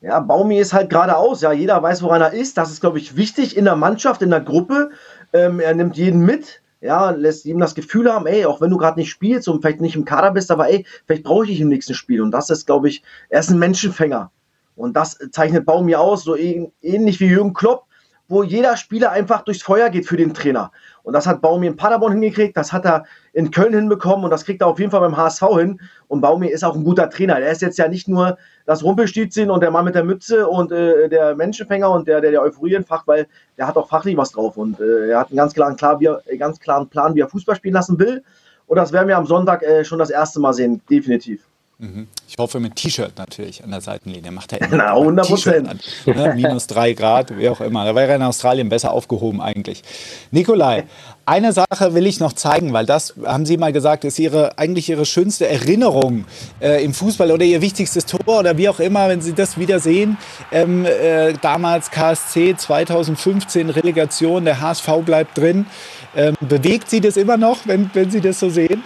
Ja, 0.01 0.19
Baumi 0.19 0.59
ist 0.59 0.73
halt 0.73 0.89
geradeaus. 0.89 1.41
Ja, 1.41 1.51
jeder 1.51 1.81
weiß, 1.81 2.03
woran 2.03 2.21
er 2.21 2.33
ist. 2.33 2.57
Das 2.57 2.71
ist, 2.71 2.81
glaube 2.81 2.99
ich, 2.99 3.15
wichtig 3.17 3.57
in 3.57 3.65
der 3.65 3.75
Mannschaft, 3.75 4.21
in 4.21 4.29
der 4.29 4.41
Gruppe. 4.41 4.91
Ähm, 5.33 5.59
er 5.59 5.73
nimmt 5.73 5.97
jeden 5.97 6.21
mit. 6.21 6.61
Ja, 6.79 7.09
lässt 7.09 7.45
ihm 7.45 7.59
das 7.59 7.73
Gefühl 7.73 8.11
haben, 8.11 8.27
ey, 8.27 8.45
auch 8.45 8.61
wenn 8.61 8.69
du 8.69 8.77
gerade 8.77 8.99
nicht 8.99 9.09
spielst 9.09 9.47
und 9.47 9.61
vielleicht 9.61 9.81
nicht 9.81 9.95
im 9.95 10.05
Kader 10.05 10.31
bist, 10.31 10.51
aber 10.51 10.69
ey, 10.69 10.85
vielleicht 11.07 11.23
brauche 11.23 11.45
ich 11.45 11.51
dich 11.51 11.61
im 11.61 11.69
nächsten 11.69 11.95
Spiel. 11.95 12.21
Und 12.21 12.29
das 12.29 12.51
ist, 12.51 12.67
glaube 12.67 12.87
ich, 12.87 13.01
er 13.29 13.39
ist 13.39 13.49
ein 13.49 13.57
Menschenfänger. 13.57 14.31
Und 14.75 14.95
das 14.95 15.17
zeichnet 15.31 15.65
Baumi 15.65 15.95
aus, 15.95 16.23
so 16.23 16.35
ähnlich 16.35 17.19
wie 17.19 17.25
Jürgen 17.25 17.53
Klopp, 17.53 17.85
wo 18.27 18.43
jeder 18.43 18.75
Spieler 18.77 19.11
einfach 19.11 19.41
durchs 19.41 19.61
Feuer 19.61 19.89
geht 19.89 20.05
für 20.05 20.17
den 20.17 20.33
Trainer. 20.33 20.71
Und 21.03 21.13
das 21.13 21.25
hat 21.25 21.41
Baumi 21.41 21.67
in 21.67 21.77
Paderborn 21.77 22.11
hingekriegt, 22.13 22.57
das 22.57 22.73
hat 22.73 22.85
er 22.85 23.05
in 23.31 23.51
Köln 23.51 23.73
hinbekommen 23.73 24.25
und 24.25 24.31
das 24.31 24.43
kriegt 24.43 24.61
er 24.61 24.67
auf 24.67 24.79
jeden 24.79 24.91
Fall 24.91 24.99
beim 24.99 25.15
HSV 25.15 25.41
hin. 25.57 25.79
Und 26.07 26.21
Baumi 26.21 26.47
ist 26.47 26.63
auch 26.63 26.75
ein 26.75 26.83
guter 26.83 27.09
Trainer. 27.09 27.39
Der 27.39 27.51
ist 27.51 27.61
jetzt 27.61 27.77
ja 27.77 27.87
nicht 27.87 28.07
nur 28.07 28.37
das 28.65 28.83
Rumpelstilzchen 28.83 29.49
und 29.49 29.61
der 29.61 29.71
Mann 29.71 29.85
mit 29.85 29.95
der 29.95 30.03
Mütze 30.03 30.47
und 30.47 30.71
äh, 30.71 31.07
der 31.07 31.35
Menschenfänger 31.35 31.89
und 31.89 32.07
der, 32.07 32.19
der 32.19 32.31
der 32.31 32.41
Euphorie 32.41 32.75
entfacht, 32.75 33.07
weil 33.07 33.27
der 33.57 33.67
hat 33.67 33.77
auch 33.77 33.87
fachlich 33.87 34.17
was 34.17 34.31
drauf. 34.31 34.57
Und 34.57 34.79
äh, 34.79 35.09
er 35.09 35.19
hat 35.19 35.29
einen 35.29 35.37
ganz 35.37 35.53
klaren, 35.53 35.77
klar, 35.77 35.99
wie 35.99 36.07
er, 36.07 36.21
ganz 36.37 36.59
klaren 36.59 36.89
Plan, 36.89 37.15
wie 37.15 37.21
er 37.21 37.29
Fußball 37.29 37.55
spielen 37.55 37.75
lassen 37.75 37.97
will. 37.99 38.23
Und 38.65 38.75
das 38.75 38.91
werden 38.91 39.07
wir 39.07 39.17
am 39.17 39.25
Sonntag 39.25 39.63
äh, 39.63 39.85
schon 39.85 39.99
das 39.99 40.09
erste 40.09 40.41
Mal 40.41 40.53
sehen, 40.53 40.81
definitiv. 40.89 41.47
Mhm. 41.79 42.07
Ich 42.27 42.35
hoffe 42.39 42.59
mit 42.59 42.75
T-Shirt 42.75 43.13
natürlich 43.17 43.63
an 43.63 43.69
der 43.69 43.81
Seitenlinie. 43.81 44.31
Macht 44.31 44.51
er 44.51 44.61
immer. 44.61 44.77
Na, 44.77 44.93
100 44.93 45.27
Prozent. 45.27 45.75
Ne? 46.07 46.33
Minus 46.35 46.65
drei 46.65 46.93
Grad, 46.93 47.37
wie 47.37 47.47
auch 47.49 47.61
immer. 47.61 47.85
Da 47.85 47.93
wäre 47.93 48.09
er 48.09 48.15
in 48.15 48.23
Australien 48.23 48.67
besser 48.67 48.91
aufgehoben 48.91 49.41
eigentlich. 49.41 49.83
Nikolai, 50.31 50.85
eine 51.27 51.53
Sache 51.53 51.93
will 51.93 52.07
ich 52.07 52.19
noch 52.19 52.33
zeigen, 52.33 52.73
weil 52.73 52.87
das, 52.87 53.13
haben 53.23 53.45
Sie 53.45 53.57
mal 53.57 53.71
gesagt, 53.71 54.05
ist 54.05 54.17
Ihre, 54.17 54.57
eigentlich 54.57 54.89
Ihre 54.89 55.05
schönste 55.05 55.47
Erinnerung 55.47 56.25
äh, 56.59 56.83
im 56.83 56.95
Fußball 56.95 57.31
oder 57.31 57.45
Ihr 57.45 57.61
wichtigstes 57.61 58.07
Tor 58.07 58.39
oder 58.39 58.57
wie 58.57 58.69
auch 58.69 58.79
immer, 58.79 59.07
wenn 59.07 59.21
Sie 59.21 59.33
das 59.33 59.59
wieder 59.59 59.79
sehen. 59.79 60.17
Ähm, 60.51 60.83
äh, 60.83 61.33
damals 61.33 61.91
KSC 61.91 62.55
2015 62.57 63.69
Relegation, 63.69 64.45
der 64.45 64.61
HSV 64.61 64.87
bleibt 65.05 65.37
drin. 65.37 65.67
Ähm, 66.15 66.33
bewegt 66.39 66.89
Sie 66.89 67.01
das 67.01 67.17
immer 67.17 67.37
noch, 67.37 67.67
wenn, 67.67 67.91
wenn 67.93 68.09
Sie 68.09 68.21
das 68.21 68.39
so 68.39 68.49
sehen? 68.49 68.81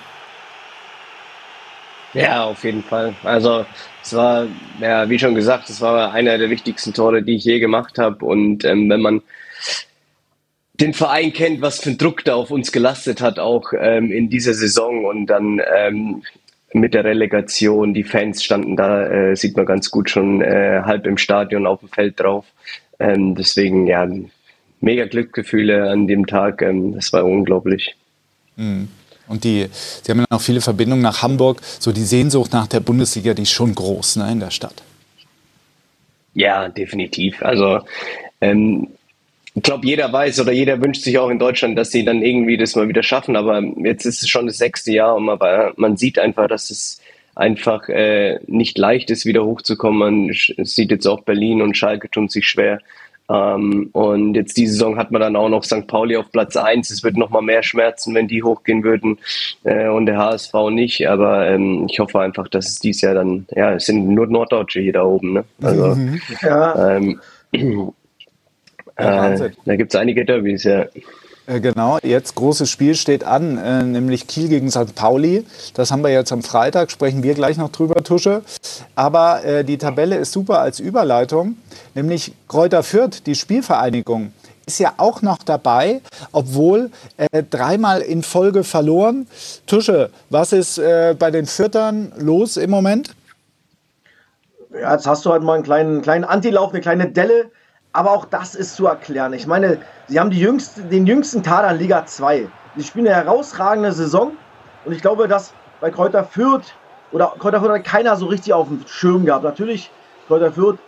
Ja, 2.13 2.43
auf 2.43 2.63
jeden 2.63 2.83
Fall. 2.83 3.15
Also 3.23 3.65
es 4.03 4.13
war, 4.13 4.47
ja, 4.79 5.09
wie 5.09 5.19
schon 5.19 5.35
gesagt, 5.35 5.69
es 5.69 5.81
war 5.81 6.11
einer 6.11 6.37
der 6.37 6.49
wichtigsten 6.49 6.93
Tore, 6.93 7.23
die 7.23 7.35
ich 7.35 7.45
je 7.45 7.59
gemacht 7.59 7.97
habe. 7.97 8.25
Und 8.25 8.65
ähm, 8.65 8.89
wenn 8.89 9.01
man 9.01 9.21
den 10.73 10.93
Verein 10.93 11.31
kennt, 11.31 11.61
was 11.61 11.79
für 11.79 11.91
ein 11.91 11.97
Druck 11.97 12.25
da 12.25 12.35
auf 12.35 12.51
uns 12.51 12.71
gelastet 12.71 13.21
hat, 13.21 13.39
auch 13.39 13.71
ähm, 13.79 14.11
in 14.11 14.29
dieser 14.29 14.53
Saison 14.53 15.05
und 15.05 15.27
dann 15.27 15.61
ähm, 15.73 16.23
mit 16.73 16.93
der 16.93 17.03
Relegation, 17.03 17.93
die 17.93 18.03
Fans 18.03 18.43
standen 18.43 18.75
da, 18.75 19.05
äh, 19.07 19.35
sieht 19.35 19.55
man 19.55 19.65
ganz 19.65 19.91
gut 19.91 20.09
schon 20.09 20.41
äh, 20.41 20.81
halb 20.83 21.05
im 21.05 21.17
Stadion 21.17 21.67
auf 21.67 21.79
dem 21.81 21.89
Feld 21.89 22.19
drauf. 22.19 22.45
Ähm, 22.99 23.35
deswegen, 23.35 23.87
ja, 23.87 24.07
mega 24.79 25.05
Glücksgefühle 25.05 25.89
an 25.89 26.07
dem 26.07 26.25
Tag. 26.25 26.61
Ähm, 26.61 26.93
das 26.93 27.13
war 27.13 27.25
unglaublich. 27.25 27.95
Mhm. 28.55 28.89
Und 29.27 29.43
die, 29.43 29.67
Sie 30.03 30.11
haben 30.11 30.19
ja 30.19 30.25
noch 30.29 30.41
viele 30.41 30.61
Verbindungen 30.61 31.01
nach 31.01 31.21
Hamburg. 31.21 31.61
So 31.79 31.91
die 31.91 32.03
Sehnsucht 32.03 32.53
nach 32.53 32.67
der 32.67 32.79
Bundesliga, 32.79 33.33
die 33.33 33.43
ist 33.43 33.51
schon 33.51 33.73
groß 33.73 34.17
ne, 34.17 34.31
in 34.31 34.39
der 34.39 34.51
Stadt. 34.51 34.83
Ja, 36.33 36.69
definitiv. 36.69 37.41
Also 37.41 37.79
ähm, 38.39 38.87
ich 39.53 39.63
glaube, 39.63 39.85
jeder 39.85 40.11
weiß 40.11 40.39
oder 40.39 40.51
jeder 40.51 40.81
wünscht 40.81 41.03
sich 41.03 41.17
auch 41.17 41.29
in 41.29 41.39
Deutschland, 41.39 41.77
dass 41.77 41.91
sie 41.91 42.05
dann 42.05 42.21
irgendwie 42.21 42.57
das 42.57 42.75
mal 42.75 42.87
wieder 42.87 43.03
schaffen. 43.03 43.35
Aber 43.35 43.61
jetzt 43.83 44.05
ist 44.05 44.21
es 44.21 44.29
schon 44.29 44.47
das 44.47 44.57
sechste 44.57 44.91
Jahr 44.91 45.15
und 45.15 45.25
man, 45.25 45.39
man 45.75 45.97
sieht 45.97 46.19
einfach, 46.19 46.47
dass 46.47 46.69
es 46.69 47.01
einfach 47.35 47.89
äh, 47.89 48.39
nicht 48.47 48.77
leicht 48.77 49.09
ist, 49.09 49.25
wieder 49.25 49.45
hochzukommen. 49.45 50.27
Man 50.27 50.65
sieht 50.65 50.91
jetzt 50.91 51.07
auch 51.07 51.21
Berlin 51.21 51.61
und 51.61 51.77
Schalke 51.77 52.09
tun 52.09 52.29
sich 52.29 52.47
schwer. 52.47 52.81
Ähm, 53.29 53.89
und 53.93 54.35
jetzt 54.35 54.57
die 54.57 54.67
Saison 54.67 54.97
hat 54.97 55.11
man 55.11 55.21
dann 55.21 55.35
auch 55.35 55.49
noch 55.49 55.63
St. 55.63 55.87
Pauli 55.87 56.17
auf 56.17 56.31
Platz 56.31 56.55
1. 56.57 56.89
Es 56.91 57.03
wird 57.03 57.17
noch 57.17 57.29
mal 57.29 57.41
mehr 57.41 57.63
schmerzen, 57.63 58.13
wenn 58.15 58.27
die 58.27 58.43
hochgehen 58.43 58.83
würden 58.83 59.19
äh, 59.63 59.87
und 59.87 60.05
der 60.05 60.17
HSV 60.17 60.53
nicht. 60.71 61.07
Aber 61.07 61.47
ähm, 61.47 61.87
ich 61.89 61.99
hoffe 61.99 62.19
einfach, 62.19 62.47
dass 62.47 62.67
es 62.67 62.79
dieses 62.79 63.01
Jahr 63.01 63.13
dann, 63.13 63.45
ja, 63.51 63.73
es 63.73 63.85
sind 63.85 64.07
nur 64.09 64.27
Norddeutsche 64.27 64.81
hier 64.81 64.93
da 64.93 65.03
oben. 65.03 65.33
Ne? 65.33 65.43
Also, 65.61 65.95
mhm. 65.95 66.21
ja. 66.41 66.97
ähm, 66.97 67.21
äh, 68.95 69.49
da 69.65 69.75
gibt 69.75 69.93
es 69.93 69.99
einige 69.99 70.25
Derbys, 70.25 70.63
ja. 70.63 70.85
Äh, 71.51 71.59
genau, 71.59 71.97
jetzt 72.01 72.35
großes 72.35 72.69
Spiel 72.69 72.95
steht 72.95 73.25
an, 73.25 73.57
äh, 73.57 73.83
nämlich 73.83 74.27
Kiel 74.27 74.47
gegen 74.47 74.71
St. 74.71 74.95
Pauli. 74.95 75.45
Das 75.73 75.91
haben 75.91 76.01
wir 76.01 76.09
jetzt 76.09 76.31
am 76.31 76.43
Freitag, 76.43 76.91
sprechen 76.91 77.23
wir 77.23 77.33
gleich 77.33 77.57
noch 77.57 77.69
drüber, 77.69 78.03
Tusche. 78.03 78.41
Aber 78.95 79.43
äh, 79.43 79.65
die 79.65 79.77
Tabelle 79.77 80.15
ist 80.15 80.31
super 80.31 80.59
als 80.59 80.79
Überleitung, 80.79 81.57
nämlich 81.93 82.33
Kräuter 82.47 82.83
Fürth, 82.83 83.25
die 83.25 83.35
Spielvereinigung, 83.35 84.31
ist 84.65 84.79
ja 84.79 84.93
auch 84.95 85.21
noch 85.21 85.39
dabei, 85.39 85.99
obwohl 86.31 86.89
äh, 87.17 87.43
dreimal 87.43 87.99
in 87.99 88.23
Folge 88.23 88.63
verloren. 88.63 89.27
Tusche, 89.67 90.09
was 90.29 90.53
ist 90.53 90.77
äh, 90.77 91.15
bei 91.19 91.31
den 91.31 91.47
Fürtern 91.47 92.13
los 92.17 92.55
im 92.55 92.69
Moment? 92.69 93.13
Ja, 94.71 94.93
jetzt 94.93 95.05
hast 95.05 95.25
du 95.25 95.31
halt 95.33 95.43
mal 95.43 95.55
einen 95.55 95.63
kleinen, 95.63 96.01
kleinen 96.01 96.23
Antilauf, 96.23 96.71
eine 96.71 96.79
kleine 96.79 97.09
Delle 97.09 97.51
aber 97.93 98.11
auch 98.11 98.25
das 98.25 98.55
ist 98.55 98.75
zu 98.75 98.87
erklären. 98.87 99.33
Ich 99.33 99.47
meine, 99.47 99.79
sie 100.07 100.19
haben 100.19 100.31
jüngste, 100.31 100.85
den 100.85 101.05
jüngsten 101.05 101.41
Kader 101.41 101.71
in 101.71 101.77
Liga 101.79 102.05
2. 102.05 102.47
Sie 102.75 102.83
spielen 102.83 103.07
eine 103.07 103.15
herausragende 103.15 103.91
Saison. 103.91 104.37
Und 104.83 104.93
ich 104.93 105.01
glaube, 105.01 105.27
dass 105.27 105.53
bei 105.79 105.91
Kräuter 105.91 106.23
Fürth 106.23 106.79
oder 107.11 107.35
Kräuter 107.37 107.59
Fürth 107.59 107.71
hat 107.73 107.83
keiner 107.83 108.15
so 108.15 108.27
richtig 108.27 108.53
auf 108.53 108.67
dem 108.69 108.85
Schirm 108.87 109.25
gehabt. 109.25 109.43
Natürlich, 109.43 109.93
Kräuter 110.25 110.53
Fürth 110.53 110.79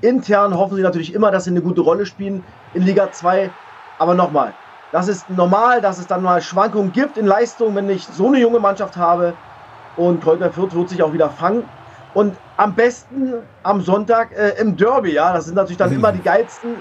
intern 0.00 0.56
hoffen 0.56 0.76
sie 0.76 0.82
natürlich 0.82 1.14
immer, 1.14 1.30
dass 1.30 1.44
sie 1.44 1.50
eine 1.50 1.62
gute 1.62 1.82
Rolle 1.82 2.06
spielen 2.06 2.44
in 2.72 2.82
Liga 2.82 3.12
2. 3.12 3.54
Aber 3.98 4.14
nochmal, 4.14 4.56
das 4.90 5.08
ist 5.08 5.28
normal, 5.28 5.80
dass 5.80 5.98
es 5.98 6.06
dann 6.08 6.22
mal 6.22 6.42
Schwankungen 6.42 6.90
gibt 6.92 7.16
in 7.16 7.26
Leistung, 7.26 7.74
wenn 7.76 7.88
ich 7.88 8.06
so 8.06 8.26
eine 8.26 8.40
junge 8.40 8.58
Mannschaft 8.58 8.96
habe. 8.96 9.34
Und 9.94 10.20
Kräuter 10.22 10.52
Fürth 10.52 10.74
wird 10.74 10.88
sich 10.88 11.02
auch 11.02 11.12
wieder 11.12 11.30
fangen. 11.30 11.79
Und 12.14 12.36
am 12.56 12.74
besten 12.74 13.34
am 13.62 13.80
Sonntag 13.80 14.36
äh, 14.36 14.60
im 14.60 14.76
Derby, 14.76 15.12
ja. 15.12 15.32
Das 15.32 15.46
sind 15.46 15.54
natürlich 15.54 15.78
dann 15.78 15.90
mhm. 15.90 15.96
immer 15.96 16.12
die 16.12 16.22
geilsten 16.22 16.76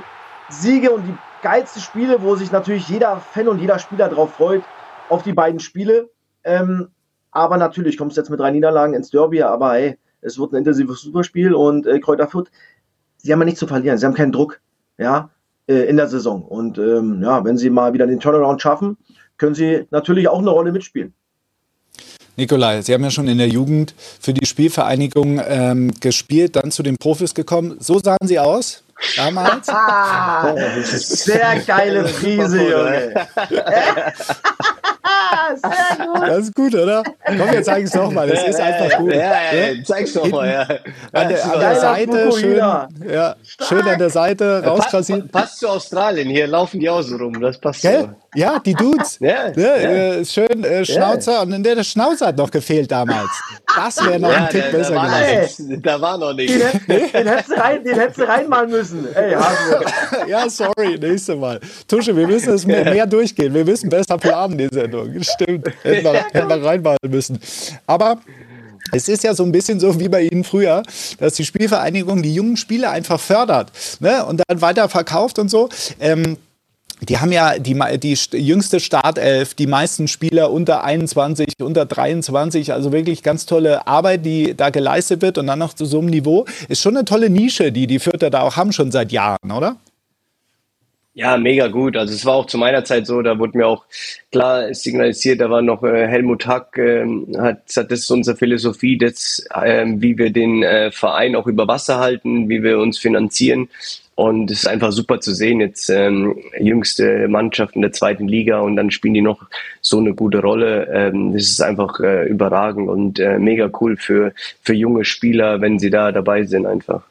Siege 0.50 0.92
und 0.92 1.04
die 1.04 1.16
geilsten 1.42 1.82
Spiele, 1.82 2.22
wo 2.22 2.36
sich 2.36 2.52
natürlich 2.52 2.88
jeder 2.90 3.18
Fan 3.18 3.48
und 3.48 3.60
jeder 3.60 3.80
Spieler 3.80 4.10
drauf 4.10 4.34
freut, 4.34 4.64
auf 5.10 5.24
die 5.24 5.34
beiden 5.34 5.60
Spiele. 5.60 6.10
Ähm, 6.44 6.90
aber 7.32 7.58
natürlich 7.58 7.98
kommst 7.98 8.18
du 8.18 8.22
jetzt 8.22 8.30
mit 8.30 8.40
drei 8.40 8.52
Niederlagen 8.52 8.94
ins 8.94 9.12
Derby, 9.12 9.44
aber 9.44 9.74
hey, 9.74 9.98
es 10.22 10.40
wird 10.40 10.52
ein 10.52 10.58
intensives 10.58 11.02
Superspiel 11.02 11.54
und 11.54 11.86
äh, 11.86 12.00
Kräuter 12.00 12.28
Fürth, 12.28 12.50
sie 13.18 13.32
haben 13.32 13.40
ja 13.40 13.46
nichts 13.46 13.60
zu 13.60 13.68
verlieren, 13.68 13.98
sie 13.98 14.06
haben 14.06 14.16
keinen 14.16 14.32
Druck, 14.32 14.60
ja, 14.98 15.30
äh, 15.68 15.84
in 15.84 15.98
der 15.98 16.08
Saison. 16.08 16.44
Und 16.44 16.78
ähm, 16.78 17.22
ja, 17.22 17.44
wenn 17.46 17.58
sie 17.58 17.70
mal 17.70 17.94
wieder 17.94 18.08
den 18.08 18.20
Turnaround 18.20 18.62
schaffen, 18.62 18.98
können 19.38 19.56
sie 19.56 19.88
natürlich 19.92 20.28
auch 20.28 20.40
eine 20.40 20.50
Rolle 20.50 20.72
mitspielen. 20.72 21.14
Nikolai, 22.40 22.82
Sie 22.82 22.94
haben 22.94 23.04
ja 23.04 23.12
schon 23.12 23.28
in 23.28 23.38
der 23.38 23.50
Jugend 23.50 23.94
für 24.20 24.34
die 24.34 24.46
Spielvereinigung 24.46 25.42
ähm, 25.46 25.92
gespielt, 26.00 26.56
dann 26.56 26.72
zu 26.72 26.84
den 26.84 26.98
Profis 26.98 27.34
gekommen. 27.34 27.78
So 27.80 28.00
sahen 28.00 28.18
Sie 28.24 28.40
aus 28.40 28.84
damals? 29.16 29.68
Sehr 31.24 31.60
geile 31.60 32.08
Friese, 32.08 32.62
Junge. 32.62 33.14
Sehr 35.56 36.06
gut. 36.08 36.22
Das 36.28 36.38
ist 36.40 36.56
gut, 36.56 36.76
oder? 36.76 37.04
Komm, 37.26 37.52
wir 37.52 37.64
zeigen 37.64 37.86
es 37.88 37.94
nochmal. 37.94 38.28
Das 38.30 38.44
ist 38.48 38.60
einfach 38.60 38.98
gut. 38.98 39.14
Ja, 39.14 39.20
ja, 39.22 39.68
ja. 39.72 39.84
zeig's 39.84 40.14
doch 40.14 40.28
mal, 40.30 40.48
ja. 40.50 40.62
An 41.14 41.30
der, 41.30 41.44
an 41.54 41.60
der 41.60 41.76
Seite, 41.76 42.32
schön, 42.32 42.58
ja, 42.58 43.36
schön 43.68 43.82
an 43.88 44.00
der 44.00 44.10
Seite 44.10 44.64
rauskrasiert. 44.66 45.32
Passt, 45.32 45.46
passt 45.46 45.60
zu 45.60 45.68
Australien, 45.70 46.30
hier 46.30 46.48
laufen 46.48 46.80
die 46.80 46.90
auch 46.90 47.02
so 47.02 47.16
rum, 47.18 47.40
das 47.40 47.58
passt 47.60 47.82
Gell? 47.82 48.02
so. 48.02 48.10
Ja, 48.36 48.60
die 48.60 48.76
Dudes. 48.76 49.18
ja, 49.20 49.48
ja. 49.56 49.76
Äh, 49.76 50.24
schön 50.26 50.64
äh, 50.64 50.86
Schnauzer. 50.86 51.42
Und 51.42 51.64
der, 51.64 51.74
der 51.74 51.84
Schnauzer 51.84 52.28
hat 52.28 52.38
noch 52.38 52.52
gefehlt 52.52 52.92
damals. 52.92 53.30
Das 53.76 54.06
wäre 54.06 54.20
noch 54.20 54.32
Ja, 54.32 54.44
ein 54.44 54.50
Tick 54.50 54.72
besser 54.72 54.94
gewesen. 54.94 55.82
da 55.82 56.00
war 56.00 56.16
noch 56.16 56.34
nichts. 56.34 56.54
Den, 56.54 56.62
hätt- 56.62 57.16
den 57.18 57.28
hättest 57.28 57.50
du 58.20 58.24
rein, 58.28 58.40
reinmalen 58.40 58.70
müssen. 58.70 59.08
Ey. 59.16 59.36
Ja, 60.28 60.48
sorry, 60.50 60.98
nächste 61.00 61.36
Mal. 61.36 61.60
Tusche, 61.88 62.16
wir 62.16 62.28
müssen 62.28 62.54
es 62.54 62.66
mehr, 62.68 62.84
mehr 62.84 63.08
durchgehen. 63.08 63.52
Wir 63.54 63.66
müssen 63.66 63.90
besser 63.90 64.18
planen, 64.18 64.58
die 64.58 64.68
Sendung. 64.72 65.19
Stimmt, 65.36 65.68
hätten 65.84 66.04
wir, 66.04 66.14
hätten 66.14 66.50
wir 66.50 66.64
reinmalen 66.64 66.98
müssen. 67.08 67.40
Aber 67.88 68.20
es 68.92 69.08
ist 69.08 69.24
ja 69.24 69.34
so 69.34 69.44
ein 69.44 69.52
bisschen 69.52 69.80
so 69.80 70.00
wie 70.00 70.10
bei 70.10 70.24
Ihnen 70.24 70.44
früher, 70.44 70.84
dass 71.20 71.34
die 71.34 71.46
Spielvereinigung 71.46 72.22
die 72.24 72.34
jungen 72.34 72.58
Spieler 72.58 72.92
einfach 72.92 73.20
fördert 73.20 73.72
ne? 74.00 74.26
und 74.26 74.42
dann 74.48 74.62
weiter 74.62 74.90
verkauft 74.90 75.38
und 75.40 75.50
so. 75.50 75.70
Ähm, 76.00 76.38
die 77.08 77.18
haben 77.18 77.32
ja 77.32 77.58
die, 77.60 77.76
die 78.00 78.18
st- 78.18 78.36
jüngste 78.36 78.82
Startelf, 78.82 79.54
die 79.54 79.68
meisten 79.68 80.10
Spieler 80.10 80.52
unter 80.52 80.84
21, 80.84 81.54
unter 81.62 81.86
23, 81.86 82.74
also 82.74 82.92
wirklich 82.92 83.24
ganz 83.24 83.46
tolle 83.46 83.88
Arbeit, 83.88 84.26
die 84.26 84.54
da 84.56 84.70
geleistet 84.70 85.22
wird 85.22 85.38
und 85.38 85.48
dann 85.48 85.60
noch 85.60 85.74
zu 85.74 85.86
so 85.86 86.00
einem 86.00 86.10
Niveau. 86.10 86.46
Ist 86.68 86.82
schon 86.82 86.98
eine 86.98 87.06
tolle 87.06 87.30
Nische, 87.30 87.72
die 87.72 87.88
die 87.88 88.00
Fürther 88.00 88.30
da 88.30 88.42
auch 88.42 88.58
haben, 88.58 88.74
schon 88.74 88.92
seit 88.92 89.14
Jahren, 89.14 89.50
oder? 89.50 89.78
Ja, 91.20 91.36
mega 91.36 91.68
gut. 91.68 91.98
Also 91.98 92.14
es 92.14 92.26
war 92.26 92.36
auch 92.36 92.46
zu 92.46 92.58
meiner 92.58 92.86
Zeit 92.86 93.06
so, 93.06 93.22
da 93.22 93.38
wurde 93.38 93.58
mir 93.58 93.68
auch 93.68 93.84
klar 94.32 94.74
signalisiert, 94.74 95.42
da 95.42 95.50
war 95.50 95.62
noch 95.62 95.84
äh, 95.84 96.08
Helmut 96.08 96.48
Hack, 96.48 96.78
ähm, 96.78 97.28
hat 97.38 97.68
gesagt, 97.68 97.92
das 97.92 98.00
ist 98.00 98.12
unsere 98.12 98.38
Philosophie, 98.38 98.98
das, 98.98 99.46
ähm, 99.62 100.02
wie 100.02 100.18
wir 100.18 100.30
den 100.32 100.64
äh, 100.64 100.92
Verein 100.92 101.36
auch 101.36 101.46
über 101.46 101.68
Wasser 101.68 102.00
halten, 102.00 102.48
wie 102.48 102.64
wir 102.64 102.80
uns 102.80 103.00
finanzieren. 103.00 103.68
Und 104.16 104.50
es 104.50 104.60
ist 104.60 104.68
einfach 104.68 104.94
super 104.94 105.20
zu 105.20 105.34
sehen, 105.34 105.60
jetzt 105.60 105.90
ähm, 105.90 106.38
jüngste 106.58 107.28
Mannschaft 107.28 107.76
in 107.76 107.82
der 107.82 107.92
zweiten 107.92 108.30
Liga 108.30 108.62
und 108.62 108.78
dann 108.78 108.90
spielen 108.90 109.14
die 109.16 109.22
noch 109.22 109.42
so 109.82 109.98
eine 109.98 110.14
gute 110.14 110.40
Rolle. 110.40 110.88
Ähm, 110.88 111.34
das 111.34 111.44
ist 111.50 111.62
einfach 111.62 112.00
äh, 112.00 112.30
überragend 112.30 112.88
und 112.88 113.20
äh, 113.20 113.40
mega 113.40 113.70
cool 113.82 113.98
für, 113.98 114.32
für 114.62 114.74
junge 114.74 115.04
Spieler, 115.04 115.60
wenn 115.60 115.80
sie 115.80 115.90
da 115.90 116.14
dabei 116.14 116.46
sind 116.46 116.66
einfach. 116.66 117.04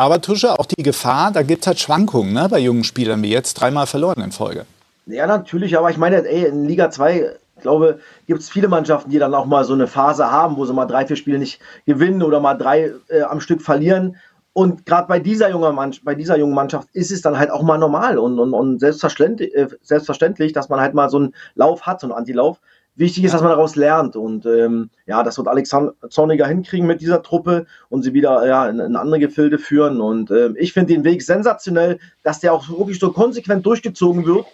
Aber 0.00 0.22
Tusche, 0.22 0.58
auch 0.58 0.64
die 0.64 0.82
Gefahr, 0.82 1.30
da 1.30 1.42
gibt 1.42 1.60
es 1.60 1.66
halt 1.66 1.78
Schwankungen 1.78 2.32
ne, 2.32 2.48
bei 2.50 2.58
jungen 2.58 2.84
Spielern, 2.84 3.22
wie 3.22 3.30
jetzt 3.30 3.52
dreimal 3.52 3.86
verloren 3.86 4.22
in 4.22 4.32
Folge. 4.32 4.64
Ja, 5.04 5.26
natürlich, 5.26 5.76
aber 5.76 5.90
ich 5.90 5.98
meine, 5.98 6.26
ey, 6.26 6.46
in 6.46 6.64
Liga 6.64 6.90
2, 6.90 7.32
ich 7.56 7.60
glaube, 7.60 7.98
gibt 8.26 8.40
es 8.40 8.48
viele 8.48 8.68
Mannschaften, 8.68 9.10
die 9.10 9.18
dann 9.18 9.34
auch 9.34 9.44
mal 9.44 9.62
so 9.62 9.74
eine 9.74 9.86
Phase 9.86 10.32
haben, 10.32 10.56
wo 10.56 10.64
sie 10.64 10.72
mal 10.72 10.86
drei, 10.86 11.06
vier 11.06 11.16
Spiele 11.16 11.38
nicht 11.38 11.60
gewinnen 11.84 12.22
oder 12.22 12.40
mal 12.40 12.54
drei 12.54 12.92
äh, 13.08 13.20
am 13.28 13.42
Stück 13.42 13.60
verlieren. 13.60 14.16
Und 14.54 14.86
gerade 14.86 15.06
bei 15.06 15.18
dieser 15.18 15.50
jungen 15.50 15.74
Mannschaft, 15.74 16.02
bei 16.02 16.14
dieser 16.14 16.38
jungen 16.38 16.54
Mannschaft 16.54 16.88
ist 16.94 17.10
es 17.10 17.20
dann 17.20 17.38
halt 17.38 17.50
auch 17.50 17.62
mal 17.62 17.76
normal 17.76 18.16
und, 18.16 18.38
und, 18.38 18.54
und 18.54 18.78
selbstverständlich, 18.78 19.54
äh, 19.54 19.68
selbstverständlich, 19.82 20.54
dass 20.54 20.70
man 20.70 20.80
halt 20.80 20.94
mal 20.94 21.10
so 21.10 21.18
einen 21.18 21.34
Lauf 21.56 21.82
hat, 21.82 22.00
so 22.00 22.06
einen 22.06 22.14
Antilauf. 22.14 22.58
Wichtig 23.00 23.24
ist, 23.24 23.32
dass 23.32 23.40
man 23.40 23.50
daraus 23.50 23.76
lernt. 23.76 24.14
Und 24.14 24.44
ähm, 24.44 24.90
ja, 25.06 25.22
das 25.22 25.38
wird 25.38 25.48
Alexander 25.48 25.94
Zorniger 26.10 26.46
hinkriegen 26.46 26.86
mit 26.86 27.00
dieser 27.00 27.22
Truppe 27.22 27.64
und 27.88 28.02
sie 28.02 28.12
wieder 28.12 28.46
ja, 28.46 28.68
in, 28.68 28.78
in 28.78 28.94
andere 28.94 29.18
Gefilde 29.18 29.58
führen. 29.58 30.02
Und 30.02 30.30
ähm, 30.30 30.54
ich 30.58 30.74
finde 30.74 30.92
den 30.92 31.02
Weg 31.02 31.22
sensationell, 31.22 31.98
dass 32.24 32.40
der 32.40 32.52
auch 32.52 32.68
wirklich 32.68 32.98
so 32.98 33.10
konsequent 33.10 33.64
durchgezogen 33.64 34.26
wird. 34.26 34.44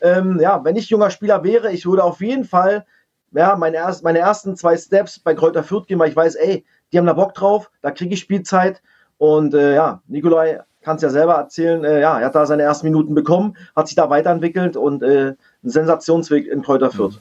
Ähm, 0.00 0.38
ja, 0.40 0.64
wenn 0.64 0.76
ich 0.76 0.88
junger 0.88 1.10
Spieler 1.10 1.42
wäre, 1.42 1.72
ich 1.72 1.84
würde 1.84 2.04
auf 2.04 2.20
jeden 2.20 2.44
Fall 2.44 2.86
ja, 3.32 3.56
meine, 3.56 3.78
erst, 3.78 4.04
meine 4.04 4.20
ersten 4.20 4.54
zwei 4.54 4.76
Steps 4.76 5.18
bei 5.18 5.34
Kräuter 5.34 5.64
Fürth 5.64 5.88
gehen, 5.88 5.98
weil 5.98 6.10
ich 6.10 6.16
weiß, 6.16 6.36
ey, 6.36 6.64
die 6.92 6.98
haben 6.98 7.06
da 7.06 7.12
Bock 7.12 7.34
drauf, 7.34 7.72
da 7.82 7.90
kriege 7.90 8.14
ich 8.14 8.20
Spielzeit. 8.20 8.82
Und 9.18 9.52
äh, 9.52 9.74
ja, 9.74 10.00
Nikolai 10.06 10.60
kann 10.80 10.94
es 10.94 11.02
ja 11.02 11.10
selber 11.10 11.34
erzählen, 11.34 11.82
äh, 11.82 12.00
ja, 12.02 12.20
er 12.20 12.26
hat 12.26 12.36
da 12.36 12.46
seine 12.46 12.62
ersten 12.62 12.86
Minuten 12.86 13.16
bekommen, 13.16 13.56
hat 13.74 13.88
sich 13.88 13.96
da 13.96 14.08
weiterentwickelt 14.10 14.76
und 14.76 15.02
äh, 15.02 15.30
ein 15.30 15.70
Sensationsweg 15.70 16.46
in 16.46 16.62
Kräuter 16.62 16.92
Fürth. 16.92 17.18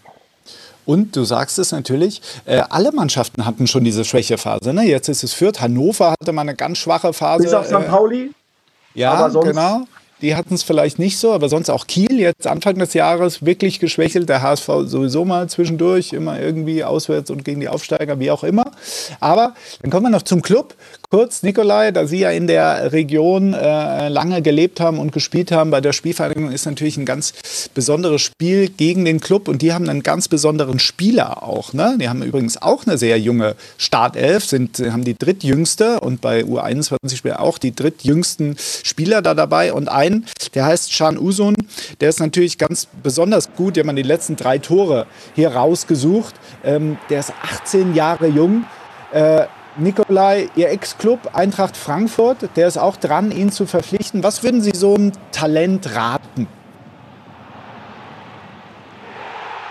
Und 0.86 1.16
du 1.16 1.24
sagst 1.24 1.60
es 1.60 1.72
natürlich, 1.72 2.22
äh, 2.46 2.62
alle 2.70 2.92
Mannschaften 2.92 3.46
hatten 3.46 3.68
schon 3.68 3.84
diese 3.84 4.06
Schwächephase. 4.06 4.74
Ne? 4.74 4.84
Jetzt 4.84 5.10
ist 5.10 5.24
es 5.24 5.34
Fürth, 5.34 5.60
Hannover 5.62 6.12
hatte 6.12 6.32
mal 6.32 6.42
eine 6.42 6.56
ganz 6.56 6.78
schwache 6.78 7.14
Phase. 7.14 7.44
Bis 7.44 7.54
auf 7.54 7.66
St. 7.66 7.74
äh, 7.74 7.80
Pauli, 7.82 8.32
Ja, 8.94 9.28
genau. 9.28 9.86
Die 10.22 10.36
hatten 10.36 10.54
es 10.54 10.64
vielleicht 10.64 10.98
nicht 10.98 11.18
so, 11.18 11.34
aber 11.34 11.50
sonst 11.50 11.70
auch 11.70 11.88
Kiel 11.88 12.20
jetzt 12.20 12.48
Anfang 12.48 12.80
des 12.80 12.94
Jahres 12.94 13.46
wirklich 13.46 13.80
geschwächelt. 13.80 14.30
Der 14.30 14.42
HSV 14.42 14.68
sowieso 14.86 15.26
mal 15.26 15.50
zwischendurch, 15.50 16.14
immer 16.14 16.40
irgendwie 16.40 16.84
auswärts 16.86 17.30
und 17.30 17.44
gegen 17.44 17.60
die 17.60 17.68
Aufsteiger, 17.68 18.18
wie 18.20 18.32
auch 18.32 18.44
immer. 18.44 18.72
Aber 19.20 19.54
dann 19.82 19.92
kommen 19.92 20.06
wir 20.06 20.10
noch 20.10 20.22
zum 20.22 20.42
Club. 20.42 20.74
Kurz, 21.10 21.44
Nikolai, 21.44 21.92
da 21.92 22.08
Sie 22.08 22.20
ja 22.20 22.32
in 22.32 22.48
der 22.48 22.92
Region 22.92 23.54
äh, 23.54 24.10
lange 24.10 24.42
gelebt 24.42 24.80
haben 24.80 25.00
und 25.00 25.12
gespielt 25.12 25.52
haben, 25.52 25.72
bei 25.72 25.82
der 25.82 25.94
Spielvereinigung 25.94 26.52
ist 26.52 26.66
natürlich 26.66 26.98
ein 26.98 27.06
ganz 27.06 27.34
besonderes 27.74 28.22
Spiel 28.22 28.70
gegen 28.70 29.06
den 29.06 29.20
Club 29.20 29.48
und 29.48 29.62
die 29.62 29.74
haben 29.74 29.88
einen 29.88 30.04
ganz 30.04 30.28
besonderen 30.28 30.80
Spieler 30.80 31.44
auch. 31.44 31.74
Ne? 31.74 31.98
Die 32.00 32.10
haben 32.10 32.24
übrigens 32.24 32.62
auch 32.62 32.86
eine 32.86 32.98
sehr 32.98 33.20
junge 33.20 33.56
Startelf, 33.78 34.46
sind, 34.46 34.80
haben 34.80 35.04
die 35.04 35.18
drittjüngste 35.18 36.00
und 36.00 36.22
bei 36.22 36.42
U21 36.42 37.16
spielen 37.16 37.36
auch 37.36 37.58
die 37.58 37.76
drittjüngsten 37.76 38.56
Spieler 38.84 39.22
da 39.22 39.34
dabei 39.34 39.74
und 39.74 39.90
einen, 39.90 40.26
der 40.54 40.66
heißt 40.66 40.92
Can 40.98 41.18
Usun, 41.18 41.56
der 42.02 42.10
ist 42.10 42.20
natürlich 42.20 42.58
ganz 42.58 42.88
besonders 43.04 43.54
gut, 43.56 43.76
die 43.76 43.82
haben 43.82 43.96
die 43.96 44.02
letzten 44.02 44.36
drei 44.36 44.58
Tore 44.58 45.06
hier 45.36 45.50
rausgesucht. 45.50 46.36
Ähm, 46.64 46.98
der 47.10 47.20
ist 47.20 47.34
18 47.42 47.94
Jahre 47.94 48.28
jung. 48.28 48.66
Äh, 49.12 49.46
Nikolai, 49.78 50.48
Ihr 50.56 50.70
Ex-Club 50.70 51.32
Eintracht 51.34 51.76
Frankfurt, 51.76 52.50
der 52.56 52.68
ist 52.68 52.78
auch 52.78 52.96
dran, 52.96 53.32
ihn 53.32 53.52
zu 53.52 53.66
verpflichten. 53.66 54.24
Was 54.24 54.44
würden 54.44 54.62
Sie 54.62 54.72
so 54.74 54.96
einem 54.96 55.12
Talent 55.32 55.96
raten? 55.96 56.48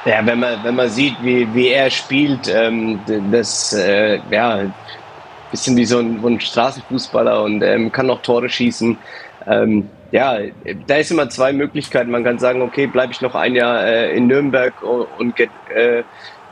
Ja, 0.04 0.24
wenn 0.26 0.40
man, 0.40 0.62
wenn 0.62 0.76
man 0.76 0.90
sieht, 0.90 1.16
wie, 1.22 1.48
wie 1.54 1.68
er 1.68 1.88
spielt, 1.88 2.46
ähm, 2.48 3.00
das, 3.30 3.72
äh, 3.72 4.20
ja, 4.30 4.60
bisschen 5.50 5.76
wie 5.76 5.86
so 5.86 5.98
ein, 5.98 6.22
ein 6.22 6.40
Straßenfußballer 6.40 7.42
und 7.42 7.62
ähm, 7.62 7.90
kann 7.90 8.06
noch 8.06 8.20
Tore 8.20 8.48
schießen. 8.48 8.98
Ähm, 9.46 9.88
ja, 10.10 10.38
da 10.86 10.96
ist 10.96 11.10
immer 11.10 11.28
zwei 11.30 11.52
Möglichkeiten. 11.52 12.10
Man 12.10 12.24
kann 12.24 12.38
sagen, 12.38 12.60
okay, 12.60 12.86
bleibe 12.86 13.12
ich 13.12 13.20
noch 13.20 13.34
ein 13.34 13.54
Jahr 13.54 13.84
äh, 13.84 14.16
in 14.16 14.26
Nürnberg 14.26 14.82
und, 14.82 15.06
und, 15.18 15.36
get, 15.36 15.50
äh, 15.74 16.02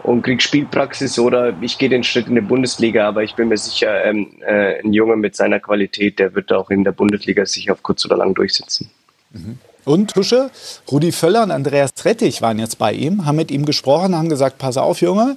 und 0.03 0.23
krieg 0.23 0.43
Spielpraxis 0.43 1.19
oder 1.19 1.55
ich 1.61 1.79
gehe 1.79 1.89
den 1.89 2.05
Schritt 2.05 2.27
in 2.27 2.35
die 2.35 2.41
Bundesliga. 2.41 3.09
Aber 3.09 3.23
ich 3.23 3.35
bin 3.35 3.49
mir 3.49 3.57
sicher, 3.57 4.05
ähm, 4.05 4.29
äh, 4.41 4.81
ein 4.83 4.93
Junge 4.93 5.17
mit 5.17 5.37
seiner 5.37 5.61
Qualität, 5.61 6.19
der 6.19 6.35
wird 6.35 6.53
auch 6.53 6.71
in 6.71 6.85
der 6.85 6.93
Bundesliga 6.93 7.47
sich 7.47 7.71
auf 7.71 7.83
kurz 7.83 8.05
oder 8.05 8.17
lang 8.17 8.35
durchsetzen. 8.35 8.91
Und 9.85 10.15
Tusche, 10.15 10.51
Rudi 10.91 11.11
Völler 11.11 11.43
und 11.43 11.51
Andreas 11.51 11.91
Rettich 12.05 12.41
waren 12.41 12.59
jetzt 12.61 12.79
bei 12.79 12.93
ihm, 12.93 13.27
haben 13.27 13.37
mit 13.37 13.51
ihm 13.51 13.65
gesprochen, 13.65 14.17
haben 14.17 14.29
gesagt, 14.29 14.59
pass 14.59 14.77
auf, 14.77 15.01
Junge, 15.01 15.35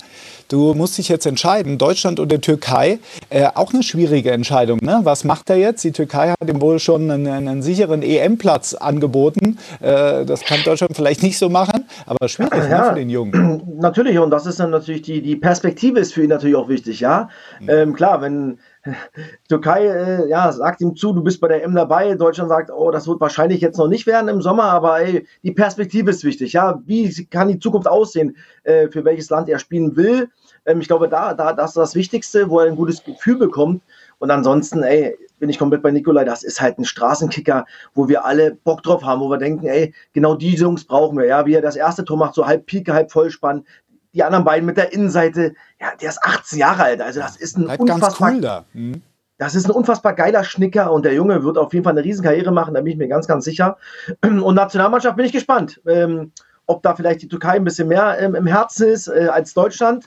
du 0.49 0.75
musst 0.75 0.99
dich 0.99 1.09
jetzt 1.09 1.25
entscheiden, 1.25 1.79
Deutschland 1.79 2.19
oder 2.19 2.39
Türkei. 2.39 2.99
Äh, 3.31 3.47
auch 3.55 3.73
eine 3.73 3.81
schwierige 3.81 4.31
Entscheidung. 4.31 4.77
Ne? 4.83 4.99
Was 5.01 5.23
macht 5.23 5.49
er 5.49 5.55
jetzt? 5.57 5.83
Die 5.83 5.91
Türkei 5.91 6.29
hat 6.29 6.47
ihm 6.47 6.61
wohl 6.61 6.77
schon 6.77 7.09
einen, 7.09 7.27
einen 7.27 7.63
sicheren 7.63 8.03
EM-Platz 8.03 8.75
angeboten. 8.75 9.57
Äh, 9.81 10.25
das 10.25 10.41
kann 10.43 10.59
Deutschland 10.63 10.95
vielleicht 10.95 11.23
nicht 11.23 11.39
so 11.39 11.49
machen, 11.49 11.85
aber 12.05 12.27
schwierig 12.29 12.53
ne, 12.65 12.69
Ja. 12.69 12.89
für 12.89 12.95
den 12.95 13.09
Jungen. 13.09 13.63
Natürlich, 13.79 14.19
und 14.19 14.29
das 14.29 14.45
ist 14.45 14.59
dann 14.59 14.69
natürlich 14.69 15.01
die, 15.01 15.23
die 15.23 15.35
Perspektive 15.37 15.99
ist 15.99 16.13
für 16.13 16.21
ihn 16.21 16.29
natürlich 16.29 16.55
auch 16.55 16.69
wichtig, 16.69 16.99
ja. 16.99 17.29
Ähm, 17.67 17.93
klar, 17.93 18.21
wenn 18.21 18.59
Türkei 19.49 19.85
äh, 19.87 20.29
ja, 20.29 20.51
sagt 20.51 20.81
ihm 20.81 20.95
zu, 20.95 21.13
du 21.13 21.23
bist 21.23 21.41
bei 21.41 21.47
der 21.47 21.63
M 21.63 21.75
dabei, 21.75 22.13
Deutschland 22.15 22.49
sagt, 22.49 22.71
oh, 22.71 22.91
das 22.91 23.07
wird 23.07 23.19
wahrscheinlich 23.19 23.61
jetzt 23.61 23.77
noch 23.77 23.87
nicht 23.87 24.05
werden 24.05 24.27
im 24.29 24.41
Sommer, 24.41 24.65
aber 24.65 25.01
ey, 25.01 25.27
die 25.43 25.51
Perspektive 25.51 26.11
ist 26.11 26.23
wichtig, 26.23 26.53
ja. 26.53 26.81
Wie 26.85 27.25
kann 27.25 27.47
die 27.47 27.59
Zukunft 27.59 27.87
aussehen, 27.87 28.37
äh, 28.63 28.87
für 28.89 29.03
welches 29.05 29.29
Land 29.29 29.49
er 29.49 29.59
spielen 29.59 29.95
will? 29.95 30.29
Ähm, 30.65 30.81
ich 30.81 30.87
glaube, 30.87 31.09
da, 31.09 31.33
da, 31.33 31.53
das 31.53 31.71
ist 31.71 31.77
das 31.77 31.95
Wichtigste, 31.95 32.49
wo 32.49 32.59
er 32.59 32.67
ein 32.67 32.75
gutes 32.75 33.03
Gefühl 33.03 33.37
bekommt. 33.37 33.81
Und 34.19 34.31
ansonsten, 34.31 34.83
ey, 34.83 35.17
bin 35.39 35.49
ich 35.49 35.59
komplett 35.59 35.81
bei 35.81 35.91
Nikolai, 35.91 36.23
das 36.23 36.43
ist 36.43 36.61
halt 36.61 36.79
ein 36.79 36.85
Straßenkicker, 36.85 37.65
wo 37.93 38.07
wir 38.07 38.25
alle 38.25 38.55
Bock 38.55 38.81
drauf 38.83 39.03
haben, 39.03 39.19
wo 39.19 39.29
wir 39.29 39.37
denken, 39.37 39.67
ey, 39.67 39.93
genau 40.13 40.35
die 40.35 40.55
Jungs 40.55 40.85
brauchen 40.85 41.17
wir, 41.17 41.25
ja, 41.25 41.45
wie 41.45 41.53
er 41.53 41.61
das 41.61 41.75
erste 41.75 42.05
Tor 42.05 42.17
macht, 42.17 42.35
so 42.35 42.47
halb 42.47 42.65
Pike, 42.65 42.93
halb 42.93 43.11
Vollspann, 43.11 43.65
die 44.13 44.23
anderen 44.23 44.45
beiden 44.45 44.65
mit 44.65 44.77
der 44.77 44.93
Innenseite, 44.93 45.53
ja, 45.85 45.95
der 45.95 46.09
ist 46.09 46.19
18 46.23 46.59
Jahre 46.59 46.83
alt, 46.83 47.01
also 47.01 47.19
das 47.19 47.35
ist 47.35 47.57
ein 47.57 47.65
Bleibt 47.65 47.85
ganz 47.85 48.01
unfassbar, 48.01 48.31
cool 48.31 48.41
da. 48.41 48.65
Hm. 48.73 49.01
das 49.37 49.55
ist 49.55 49.65
ein 49.65 49.71
unfassbar 49.71 50.13
geiler 50.13 50.43
Schnicker 50.43 50.91
und 50.91 51.05
der 51.05 51.13
Junge 51.13 51.43
wird 51.43 51.57
auf 51.57 51.73
jeden 51.73 51.83
Fall 51.83 51.93
eine 51.93 52.03
Riesenkarriere 52.03 52.51
machen, 52.51 52.73
da 52.73 52.81
bin 52.81 52.93
ich 52.93 52.97
mir 52.97 53.07
ganz, 53.07 53.27
ganz 53.27 53.45
sicher. 53.45 53.77
Und 54.21 54.55
Nationalmannschaft 54.55 55.15
bin 55.15 55.25
ich 55.25 55.31
gespannt, 55.31 55.81
ähm, 55.87 56.31
ob 56.65 56.81
da 56.81 56.95
vielleicht 56.95 57.21
die 57.21 57.27
Türkei 57.27 57.51
ein 57.51 57.63
bisschen 57.63 57.87
mehr 57.87 58.17
ähm, 58.19 58.33
im 58.35 58.47
Herzen 58.47 58.87
ist 58.87 59.07
äh, 59.07 59.27
als 59.31 59.53
Deutschland. 59.53 60.05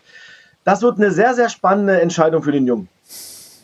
Das 0.64 0.82
wird 0.82 0.96
eine 0.96 1.10
sehr, 1.12 1.34
sehr 1.34 1.48
spannende 1.48 2.00
Entscheidung 2.00 2.42
für 2.42 2.52
den 2.52 2.66
Jungen. 2.66 2.88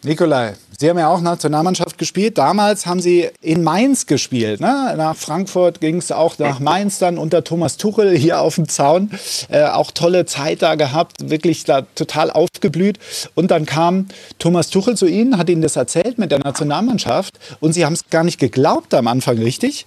Nikolai, 0.05 0.55
Sie 0.78 0.90
haben 0.90 0.98
ja 0.98 1.08
auch 1.08 1.20
Nationalmannschaft 1.20 1.98
gespielt. 1.98 2.38
Damals 2.38 2.87
haben 2.87 3.00
Sie 3.00 3.28
in 3.40 3.62
Mainz 3.62 4.06
gespielt. 4.06 4.60
Ne? 4.60 4.94
Nach 4.96 5.16
Frankfurt 5.16 5.80
ging 5.80 5.96
es 5.96 6.10
auch 6.10 6.38
nach 6.38 6.60
Mainz 6.60 6.98
dann 6.98 7.18
unter 7.18 7.44
Thomas 7.44 7.76
Tuchel 7.76 8.16
hier 8.16 8.40
auf 8.40 8.56
dem 8.56 8.68
Zaun. 8.68 9.10
Äh, 9.48 9.64
auch 9.64 9.90
tolle 9.90 10.26
Zeit 10.26 10.62
da 10.62 10.74
gehabt, 10.74 11.30
wirklich 11.30 11.64
da 11.64 11.82
total 11.94 12.30
aufgeblüht. 12.30 12.98
Und 13.34 13.50
dann 13.50 13.66
kam 13.66 14.08
Thomas 14.38 14.70
Tuchel 14.70 14.96
zu 14.96 15.06
Ihnen, 15.06 15.38
hat 15.38 15.48
Ihnen 15.48 15.62
das 15.62 15.76
erzählt 15.76 16.18
mit 16.18 16.32
der 16.32 16.40
Nationalmannschaft. 16.40 17.38
Und 17.60 17.72
Sie 17.72 17.84
haben 17.84 17.92
es 17.92 18.08
gar 18.10 18.24
nicht 18.24 18.38
geglaubt 18.38 18.94
am 18.94 19.06
Anfang, 19.06 19.38
richtig? 19.38 19.87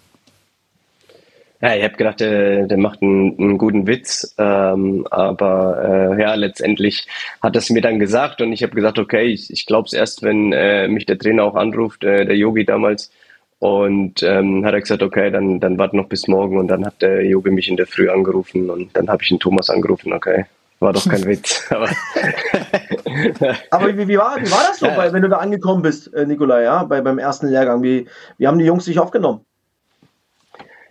Ja, 1.60 1.76
ich 1.76 1.84
habe 1.84 1.96
gedacht, 1.96 2.20
der, 2.20 2.67
der 2.67 2.78
macht 2.78 3.02
einen, 3.02 3.38
einen 3.39 3.58
guten 3.58 3.88
Witz, 3.88 4.36
ähm, 4.38 5.08
aber 5.10 6.13
äh, 6.17 6.22
ja, 6.22 6.36
letztendlich 6.36 7.08
hat 7.41 7.56
er 7.56 7.60
es 7.60 7.70
mir 7.72 7.82
dann 7.82 7.98
gesagt 7.98 8.41
und 8.41 8.54
ich 8.54 8.62
habe 8.62 8.76
gesagt, 8.76 9.00
okay, 9.00 9.24
ich, 9.24 9.52
ich 9.52 9.65
glaube 9.65 9.88
es 9.88 9.93
erst, 9.93 10.22
wenn 10.22 10.54
äh, 10.54 10.88
mich 10.88 11.08
der 11.08 11.17
Trainer 11.17 11.43
auch 11.43 11.56
anruft, 11.56 12.04
äh, 12.04 12.26
der 12.26 12.38
Yogi 12.38 12.63
damals, 12.63 13.12
und 13.60 14.22
ähm, 14.22 14.63
hat 14.65 14.74
er 14.74 14.82
gesagt, 14.82 15.02
okay, 15.02 15.32
dann, 15.32 15.60
dann 15.60 15.80
warte 15.80 15.98
noch 15.98 16.08
bis 16.08 16.28
morgen 16.28 16.60
und 16.60 16.67
dann 16.67 16.86
hat 16.86 17.02
der 17.02 17.26
Yogi 17.26 17.50
mich 17.50 17.67
in 17.67 17.78
der 17.78 17.88
Früh 17.88 18.10
angerufen 18.10 18.70
und 18.70 18.96
dann 18.96 19.10
habe 19.10 19.24
ich 19.24 19.30
den 19.30 19.39
Thomas 19.39 19.70
angerufen, 19.70 20.13
okay. 20.13 20.46
War 20.80 20.93
doch 20.93 21.10
kein 21.10 21.26
Witz. 21.26 21.65
Aber, 21.72 21.89
aber 23.72 23.98
wie, 23.98 24.08
wie, 24.08 24.17
war, 24.20 24.38
wie 24.38 24.52
war 24.52 24.67
das 24.67 24.78
so, 24.78 24.86
ja. 24.86 25.12
wenn 25.12 25.24
du 25.24 25.30
da 25.30 25.38
angekommen 25.38 25.82
bist, 25.82 26.13
äh, 26.13 26.28
Nikolai, 26.28 26.65
ja, 26.65 26.84
bei, 26.84 27.02
beim 27.02 27.17
ersten 27.17 27.48
Lehrgang? 27.48 27.82
Wie, 27.82 28.08
wie 28.38 28.48
haben 28.48 28.60
die 28.60 28.65
Jungs 28.65 28.86
dich 28.86 29.00
aufgenommen? 29.00 29.46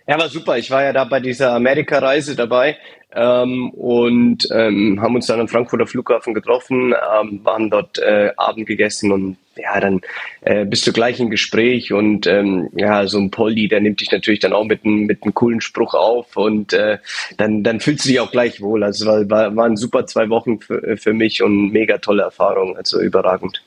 Ja, 0.09 0.17
war 0.17 0.29
super. 0.29 0.57
Ich 0.57 0.71
war 0.71 0.83
ja 0.83 0.93
da 0.93 1.03
bei 1.03 1.19
dieser 1.19 1.51
Amerika-Reise 1.53 2.37
dabei 2.37 2.77
ähm, 3.13 3.71
und 3.71 4.47
ähm, 4.53 5.01
haben 5.01 5.15
uns 5.15 5.27
dann 5.27 5.41
am 5.41 5.49
Frankfurter 5.49 5.85
Flughafen 5.85 6.33
getroffen, 6.33 6.93
ähm, 6.93 7.41
waren 7.43 7.69
dort 7.69 7.99
äh, 7.99 8.31
Abend 8.37 8.67
gegessen 8.67 9.11
und 9.11 9.37
ja, 9.57 9.77
dann 9.81 9.99
äh, 10.41 10.63
bist 10.63 10.87
du 10.87 10.93
gleich 10.93 11.19
im 11.19 11.29
Gespräch 11.29 11.91
und 11.91 12.25
ähm, 12.25 12.69
ja, 12.73 13.05
so 13.05 13.17
ein 13.17 13.31
Polly, 13.31 13.67
der 13.67 13.81
nimmt 13.81 13.99
dich 13.99 14.11
natürlich 14.11 14.39
dann 14.39 14.53
auch 14.53 14.63
mit 14.63 14.85
einem 14.85 15.07
mit 15.07 15.23
einem 15.23 15.33
coolen 15.33 15.59
Spruch 15.59 15.93
auf 15.93 16.37
und 16.37 16.71
äh, 16.71 16.99
dann, 17.37 17.63
dann 17.63 17.81
fühlst 17.81 18.05
du 18.05 18.09
dich 18.09 18.21
auch 18.21 18.31
gleich 18.31 18.61
wohl. 18.61 18.85
Also 18.85 19.05
war, 19.07 19.29
war, 19.29 19.55
waren 19.57 19.75
super 19.75 20.05
zwei 20.05 20.29
Wochen 20.29 20.59
für, 20.61 20.95
für 20.95 21.13
mich 21.13 21.43
und 21.43 21.71
mega 21.73 21.97
tolle 21.97 22.23
Erfahrung, 22.23 22.77
also 22.77 23.01
überragend. 23.01 23.61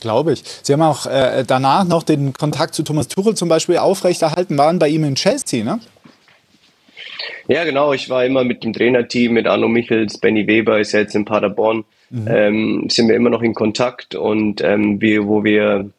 Glaube 0.00 0.32
ich. 0.32 0.42
Sie 0.62 0.72
haben 0.72 0.82
auch 0.82 1.06
äh, 1.06 1.44
danach 1.46 1.84
noch 1.84 2.02
den 2.02 2.32
Kontakt 2.32 2.74
zu 2.74 2.82
Thomas 2.82 3.08
Tuchel 3.08 3.34
zum 3.34 3.48
Beispiel 3.48 3.78
aufrechterhalten, 3.78 4.58
waren 4.58 4.78
bei 4.78 4.88
ihm 4.88 5.04
in 5.04 5.14
Chelsea, 5.14 5.64
ne? 5.64 5.80
Ja, 7.48 7.64
genau. 7.64 7.92
Ich 7.92 8.08
war 8.08 8.24
immer 8.24 8.44
mit 8.44 8.64
dem 8.64 8.72
Trainerteam, 8.72 9.32
mit 9.32 9.46
Arno 9.46 9.68
Michels, 9.68 10.18
Benny 10.18 10.46
Weber 10.46 10.80
ist 10.80 10.92
ja 10.92 11.00
jetzt 11.00 11.14
in 11.14 11.24
Paderborn, 11.24 11.84
mhm. 12.10 12.28
ähm, 12.28 12.86
sind 12.88 13.08
wir 13.08 13.16
immer 13.16 13.30
noch 13.30 13.42
in 13.42 13.54
Kontakt 13.54 14.14
und 14.14 14.62
ähm, 14.62 15.00
wir, 15.00 15.26
wo 15.26 15.44
wir 15.44 15.90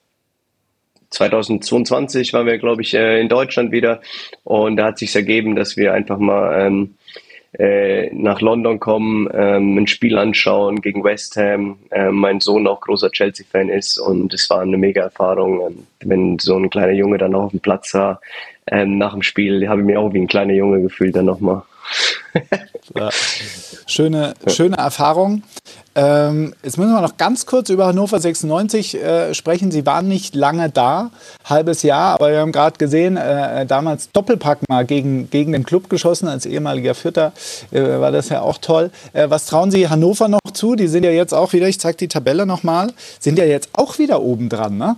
2022 1.12 2.34
waren 2.34 2.48
wir, 2.48 2.58
glaube 2.58 2.82
ich, 2.82 2.94
äh, 2.94 3.22
in 3.22 3.30
Deutschland 3.30 3.72
wieder 3.72 4.02
und 4.44 4.78
da 4.78 4.86
hat 4.86 4.98
sich 4.98 5.16
ergeben, 5.16 5.56
dass 5.56 5.78
wir 5.78 5.94
einfach 5.94 6.18
mal 6.18 6.68
ähm, 6.68 6.96
äh, 7.60 8.10
nach 8.13 8.41
London 8.41 8.80
kommen, 8.80 9.30
ähm, 9.34 9.78
ein 9.78 9.88
Spiel 9.88 10.18
anschauen 10.18 10.82
gegen 10.82 11.04
West 11.04 11.38
Ham. 11.38 11.78
Äh, 11.91 12.12
mein 12.12 12.39
Sohn 12.39 12.68
auch 12.68 12.82
großer 12.82 13.12
Chelsea-Fan 13.12 13.70
ist 13.70 13.98
und 13.98 14.34
es 14.34 14.50
war 14.50 14.62
eine 14.62 14.78
mega 14.78 15.04
Erfahrung, 15.04 15.62
ähm, 15.62 15.88
wenn 16.02 16.39
so 16.39 16.56
ein 16.56 16.70
kleiner 16.70 16.94
Junge 16.94 17.18
dann 17.18 17.36
auch 17.36 17.46
auf 17.46 17.52
dem 17.52 17.60
Platz 17.60 17.94
war. 17.94 18.22
Ähm, 18.68 18.98
nach 18.98 19.13
dem 19.13 19.22
Spiel 19.22 19.68
habe 19.70 19.82
ich 19.82 19.88
mich 19.88 19.98
auch 19.98 20.13
wie 20.13 20.22
ein 20.22 20.28
kleiner 20.28 20.54
Junge 20.54 20.82
gefühlt 20.82 21.15
dann 21.15 21.26
nochmal. 21.26 21.62
ja. 22.96 23.10
Schöne, 23.88 24.34
schöne 24.48 24.78
Erfahrung. 24.78 25.44
Ähm, 25.98 26.54
jetzt 26.62 26.78
müssen 26.78 26.92
wir 26.92 27.00
noch 27.00 27.16
ganz 27.16 27.46
kurz 27.46 27.70
über 27.70 27.88
Hannover 27.88 28.20
96 28.20 28.96
äh, 28.96 29.34
sprechen. 29.34 29.72
Sie 29.72 29.86
waren 29.86 30.10
nicht 30.10 30.36
lange 30.36 30.70
da, 30.70 31.10
halbes 31.46 31.84
Jahr, 31.84 32.16
aber 32.16 32.32
wir 32.32 32.40
haben 32.40 32.52
gerade 32.52 32.78
gesehen, 32.78 33.16
äh, 33.16 33.66
damals 33.66 34.12
Doppelpack 34.12 34.60
mal 34.68 34.86
gegen, 34.86 35.30
gegen 35.30 35.54
den 35.54 35.64
Club 35.64 35.90
geschossen. 35.90 36.28
Als 36.28 36.46
ehemaliger 36.46 36.96
Vierter 36.96 37.32
äh, 37.72 37.82
war 37.82 38.12
das 38.12 38.28
ja 38.28 38.42
auch 38.42 38.58
toll. 38.58 38.92
Äh, 39.14 39.30
was 39.30 39.46
trauen 39.46 39.72
Sie 39.72 39.88
Hannover 39.88 40.28
noch 40.28 40.40
zu? 40.52 40.76
Die 40.76 40.88
sind 40.88 41.06
ja 41.06 41.12
jetzt 41.12 41.34
auch 41.34 41.54
wieder, 41.54 41.70
ich 41.70 41.80
zeige 41.80 41.98
die 41.98 42.10
Tabelle 42.10 42.46
nochmal, 42.46 42.92
sind 43.20 43.40
ja 43.40 43.46
jetzt 43.46 43.70
auch 43.72 43.98
wieder 43.98 44.22
oben 44.22 44.50
dran, 44.50 44.78
ne? 44.78 44.98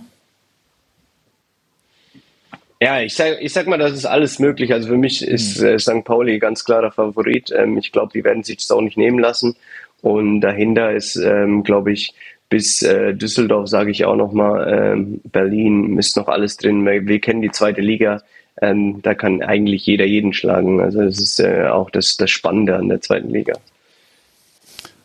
Ja, 2.80 3.00
ich 3.00 3.16
sag, 3.16 3.40
ich 3.40 3.52
sag 3.52 3.66
mal, 3.66 3.76
das 3.76 3.92
ist 3.92 4.04
alles 4.04 4.38
möglich. 4.38 4.72
Also 4.72 4.88
für 4.88 4.96
mich 4.96 5.26
ist 5.26 5.58
hm. 5.58 5.66
äh, 5.66 5.78
St. 5.78 6.04
Pauli 6.04 6.38
ganz 6.38 6.64
klarer 6.64 6.92
Favorit. 6.92 7.50
Ähm, 7.50 7.76
ich 7.76 7.90
glaube, 7.90 8.12
die 8.14 8.22
werden 8.22 8.44
sich 8.44 8.58
das 8.58 8.70
auch 8.70 8.80
nicht 8.80 8.96
nehmen 8.96 9.18
lassen. 9.18 9.56
Und 10.02 10.40
dahinter 10.40 10.92
ist, 10.92 11.16
ähm, 11.16 11.62
glaube 11.64 11.92
ich, 11.92 12.14
bis 12.48 12.82
äh, 12.82 13.14
Düsseldorf, 13.14 13.68
sage 13.68 13.90
ich 13.90 14.04
auch 14.04 14.16
nochmal, 14.16 14.94
ähm, 14.94 15.20
Berlin 15.24 15.98
ist 15.98 16.16
noch 16.16 16.28
alles 16.28 16.56
drin. 16.56 16.84
Wir, 16.86 17.06
wir 17.06 17.20
kennen 17.20 17.42
die 17.42 17.50
zweite 17.50 17.80
Liga. 17.80 18.22
Ähm, 18.60 19.00
da 19.02 19.14
kann 19.14 19.42
eigentlich 19.42 19.86
jeder 19.86 20.06
jeden 20.06 20.32
schlagen. 20.32 20.80
Also 20.80 21.02
das 21.02 21.18
ist 21.18 21.40
äh, 21.40 21.66
auch 21.66 21.90
das, 21.90 22.16
das 22.16 22.30
Spannende 22.30 22.76
an 22.76 22.88
der 22.88 23.00
zweiten 23.00 23.30
Liga. 23.30 23.54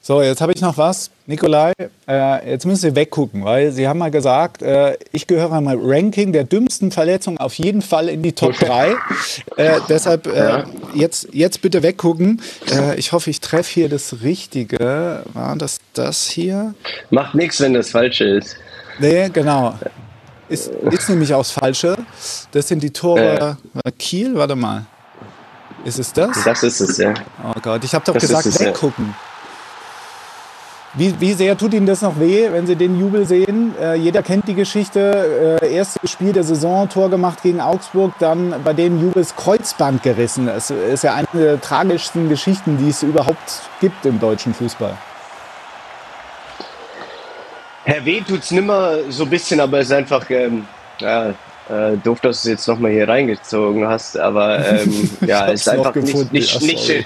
So, 0.05 0.21
jetzt 0.21 0.41
habe 0.41 0.51
ich 0.51 0.59
noch 0.59 0.77
was. 0.77 1.11
Nikolai, 1.27 1.71
äh, 2.09 2.51
jetzt 2.51 2.65
müssen 2.65 2.81
Sie 2.81 2.93
weggucken, 2.93 3.45
weil 3.45 3.71
Sie 3.71 3.87
haben 3.87 3.99
mal 3.99 4.11
gesagt, 4.11 4.61
äh, 4.61 4.97
ich 5.13 5.27
gehöre 5.27 5.53
am 5.53 5.69
Ranking 5.69 6.33
der 6.33 6.43
dümmsten 6.43 6.91
Verletzungen 6.91 7.37
auf 7.37 7.53
jeden 7.53 7.81
Fall 7.81 8.09
in 8.09 8.21
die 8.21 8.33
Top 8.33 8.53
3. 8.59 8.97
Äh, 9.55 9.79
deshalb 9.87 10.27
äh, 10.27 10.65
jetzt, 10.93 11.29
jetzt 11.31 11.61
bitte 11.61 11.83
weggucken. 11.83 12.41
Äh, 12.69 12.97
ich 12.99 13.13
hoffe, 13.13 13.29
ich 13.29 13.39
treffe 13.39 13.73
hier 13.75 13.87
das 13.87 14.17
Richtige. 14.23 15.23
War 15.31 15.55
das 15.55 15.79
das 15.93 16.27
hier? 16.27 16.73
Macht 17.09 17.33
nichts, 17.33 17.61
wenn 17.61 17.73
das 17.73 17.91
Falsche 17.91 18.25
ist. 18.25 18.57
Nee, 18.99 19.29
genau. 19.29 19.79
Ist, 20.49 20.67
ist 20.67 21.07
nämlich 21.07 21.33
auch 21.33 21.39
das 21.39 21.51
Falsche. 21.51 21.95
Das 22.51 22.67
sind 22.67 22.83
die 22.83 22.91
Tore 22.91 23.57
Kiel, 23.97 24.35
warte 24.35 24.57
mal. 24.57 24.85
Ist 25.85 25.97
es 25.97 26.11
das? 26.11 26.43
Das 26.43 26.61
ist 26.61 26.81
es, 26.81 26.97
ja. 26.97 27.13
Oh 27.41 27.57
Gott, 27.61 27.85
ich 27.85 27.95
habe 27.95 28.03
doch 28.03 28.15
das 28.15 28.23
gesagt, 28.23 28.45
es, 28.47 28.59
weggucken. 28.59 29.05
Ja. 29.07 29.32
Wie, 30.95 31.19
wie 31.19 31.33
sehr 31.33 31.57
tut 31.57 31.73
Ihnen 31.73 31.87
das 31.87 32.03
noch 32.03 32.19
weh, 32.19 32.51
wenn 32.51 32.67
Sie 32.67 32.75
den 32.75 32.99
Jubel 32.99 33.25
sehen? 33.25 33.73
Äh, 33.81 33.95
jeder 33.95 34.21
kennt 34.21 34.47
die 34.47 34.53
Geschichte. 34.53 35.59
Äh, 35.59 35.73
erstes 35.73 36.11
Spiel 36.11 36.33
der 36.33 36.43
Saison, 36.43 36.87
Tor 36.87 37.09
gemacht 37.09 37.41
gegen 37.41 37.61
Augsburg, 37.61 38.13
dann 38.19 38.53
bei 38.63 38.73
dem 38.73 39.01
Jubels 39.01 39.35
Kreuzband 39.35 40.03
gerissen. 40.03 40.47
Es 40.47 40.69
ist 40.69 41.03
ja 41.03 41.15
eine 41.15 41.27
der 41.33 41.59
tragischsten 41.59 42.29
Geschichten, 42.29 42.77
die 42.77 42.89
es 42.89 43.01
überhaupt 43.01 43.63
gibt 43.81 44.05
im 44.05 44.19
deutschen 44.19 44.53
Fußball. 44.53 44.95
Herr 47.85 48.05
Weh 48.05 48.21
tut 48.21 48.43
es 48.43 48.51
nimmer 48.51 48.97
so 49.09 49.23
ein 49.23 49.31
bisschen, 49.31 49.59
aber 49.59 49.79
es 49.79 49.87
ist 49.87 49.93
einfach 49.93 50.29
ähm, 50.29 50.67
ja, 50.99 51.29
äh, 51.69 51.97
doof, 52.03 52.19
dass 52.19 52.43
du 52.43 52.49
es 52.49 52.51
jetzt 52.51 52.67
nochmal 52.67 52.91
hier 52.91 53.09
reingezogen 53.09 53.87
hast. 53.87 54.19
Aber 54.19 54.63
ähm, 54.79 55.09
ja, 55.25 55.47
es 55.47 55.61
ist 55.61 55.69
einfach 55.69 55.95
nicht, 55.95 56.31
nicht, 56.31 56.61
nicht, 56.61 56.85
schön, 56.85 57.05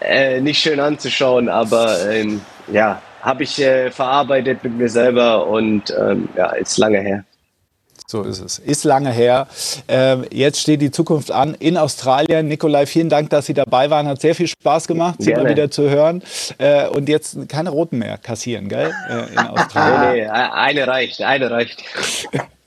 äh, 0.00 0.42
nicht 0.42 0.60
schön 0.60 0.78
anzuschauen, 0.78 1.48
aber 1.48 2.10
ähm, 2.10 2.42
ja, 2.70 3.00
habe 3.24 3.42
ich 3.42 3.58
äh, 3.58 3.90
verarbeitet 3.90 4.62
mit 4.62 4.76
mir 4.76 4.88
selber 4.88 5.46
und 5.46 5.92
ähm, 5.98 6.28
ja, 6.36 6.50
ist 6.50 6.76
lange 6.76 7.00
her. 7.00 7.24
So 8.06 8.22
ist 8.22 8.40
es. 8.40 8.58
Ist 8.58 8.84
lange 8.84 9.10
her. 9.10 9.48
Ähm, 9.88 10.26
jetzt 10.30 10.60
steht 10.60 10.82
die 10.82 10.90
Zukunft 10.90 11.30
an 11.30 11.54
in 11.54 11.78
Australien. 11.78 12.46
Nikolai, 12.48 12.84
vielen 12.84 13.08
Dank, 13.08 13.30
dass 13.30 13.46
Sie 13.46 13.54
dabei 13.54 13.88
waren. 13.88 14.06
Hat 14.06 14.20
sehr 14.20 14.34
viel 14.34 14.46
Spaß 14.46 14.86
gemacht, 14.86 15.16
Sie 15.20 15.32
mal 15.32 15.48
wieder 15.48 15.70
zu 15.70 15.88
hören. 15.88 16.22
Äh, 16.58 16.86
und 16.88 17.08
jetzt 17.08 17.48
keine 17.48 17.70
roten 17.70 17.98
mehr 17.98 18.18
kassieren, 18.18 18.68
gell? 18.68 18.92
Äh, 19.08 19.32
in 19.32 19.38
Australien. 19.48 20.12
nee, 20.12 20.20
nee, 20.20 20.28
eine 20.28 20.86
reicht, 20.86 21.22
eine 21.22 21.50
reicht. 21.50 21.82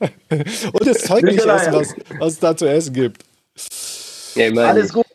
und 0.28 0.86
das 0.86 1.04
Zeug 1.04 1.22
nicht 1.22 1.38
essen, 1.38 1.72
was, 1.72 1.94
was 2.18 2.32
es 2.32 2.40
da 2.40 2.56
zu 2.56 2.66
essen 2.66 2.92
gibt. 2.92 3.22
Ja, 4.34 4.50
Alles 4.64 4.92
gut. 4.92 5.06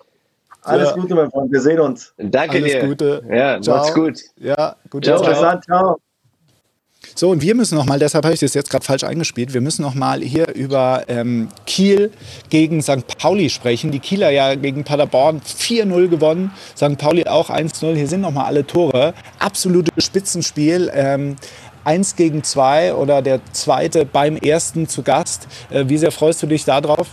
Alles 0.63 0.89
ja. 0.89 0.95
Gute, 0.95 1.15
mein 1.15 1.29
Freund. 1.29 1.51
Wir 1.51 1.61
sehen 1.61 1.79
uns. 1.79 2.13
Danke 2.17 2.57
Alles 2.57 2.71
dir. 2.71 2.87
Gute. 2.87 3.23
Ja, 3.29 3.61
ciao. 3.61 3.77
macht's 3.77 3.93
gut. 3.93 4.19
Ja, 4.37 4.75
gut. 4.89 5.05
Ciao. 5.05 5.21
ciao. 5.21 5.59
ciao. 5.61 5.97
So, 7.15 7.29
und 7.29 7.41
wir 7.41 7.53
müssen 7.53 7.75
noch 7.75 7.85
mal, 7.85 7.99
deshalb 7.99 8.23
habe 8.25 8.33
ich 8.33 8.39
das 8.39 8.53
jetzt 8.53 8.71
gerade 8.71 8.83
falsch 8.83 9.03
eingespielt, 9.03 9.53
wir 9.53 9.61
müssen 9.61 9.83
noch 9.83 9.93
mal 9.93 10.21
hier 10.21 10.55
über 10.55 11.03
ähm, 11.09 11.49
Kiel 11.65 12.11
gegen 12.49 12.81
St. 12.81 13.17
Pauli 13.19 13.49
sprechen. 13.49 13.91
Die 13.91 13.99
Kieler 13.99 14.31
ja 14.31 14.55
gegen 14.55 14.83
Paderborn 14.83 15.41
4-0 15.41 16.07
gewonnen, 16.07 16.51
St. 16.75 16.97
Pauli 16.97 17.25
auch 17.25 17.49
1-0. 17.49 17.93
Hier 17.93 18.07
sind 18.07 18.21
noch 18.21 18.31
mal 18.31 18.45
alle 18.45 18.65
Tore. 18.65 19.13
Absolutes 19.39 20.03
Spitzenspiel. 20.03 20.89
Ähm, 20.93 21.35
Eins 21.85 22.15
gegen 22.15 22.43
zwei 22.43 22.93
oder 22.93 23.21
der 23.21 23.41
zweite 23.51 24.05
beim 24.05 24.37
ersten 24.37 24.87
zu 24.87 25.03
Gast. 25.03 25.49
Äh, 25.69 25.83
wie 25.89 25.97
sehr 25.97 26.13
freust 26.13 26.41
du 26.41 26.47
dich 26.47 26.63
darauf? 26.63 27.09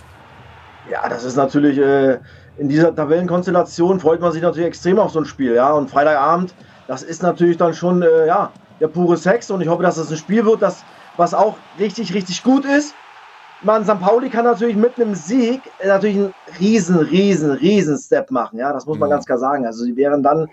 Ja, 0.88 1.08
das 1.08 1.24
ist 1.24 1.34
natürlich... 1.34 1.76
Äh 1.78 2.18
in 2.60 2.68
dieser 2.68 2.94
Tabellenkonstellation 2.94 4.00
freut 4.00 4.20
man 4.20 4.32
sich 4.32 4.42
natürlich 4.42 4.66
extrem 4.66 4.98
auf 4.98 5.12
so 5.12 5.20
ein 5.20 5.24
Spiel, 5.24 5.54
ja. 5.54 5.72
Und 5.72 5.90
Freitagabend, 5.90 6.54
das 6.88 7.02
ist 7.02 7.22
natürlich 7.22 7.56
dann 7.56 7.72
schon, 7.72 8.02
äh, 8.02 8.26
ja, 8.26 8.52
der 8.80 8.88
pure 8.88 9.16
Sex. 9.16 9.50
Und 9.50 9.62
ich 9.62 9.68
hoffe, 9.68 9.82
dass 9.82 9.96
es 9.96 10.04
das 10.04 10.12
ein 10.12 10.18
Spiel 10.18 10.44
wird, 10.44 10.60
das, 10.60 10.84
was 11.16 11.32
auch 11.32 11.56
richtig, 11.78 12.12
richtig 12.12 12.42
gut 12.42 12.66
ist. 12.66 12.94
Man, 13.62 13.84
St. 13.84 13.98
Pauli 13.98 14.28
kann 14.28 14.44
natürlich 14.44 14.76
mit 14.76 15.00
einem 15.00 15.14
Sieg 15.14 15.62
äh, 15.78 15.88
natürlich 15.88 16.16
einen 16.16 16.34
riesen, 16.60 16.98
riesen, 16.98 17.50
riesen 17.52 17.96
Step 17.96 18.30
machen, 18.30 18.58
ja. 18.58 18.74
Das 18.74 18.84
muss 18.84 18.98
man 18.98 19.08
mhm. 19.08 19.12
ganz 19.12 19.24
klar 19.24 19.38
sagen. 19.38 19.64
Also 19.64 19.84
sie 19.84 19.96
wären 19.96 20.22
dann 20.22 20.46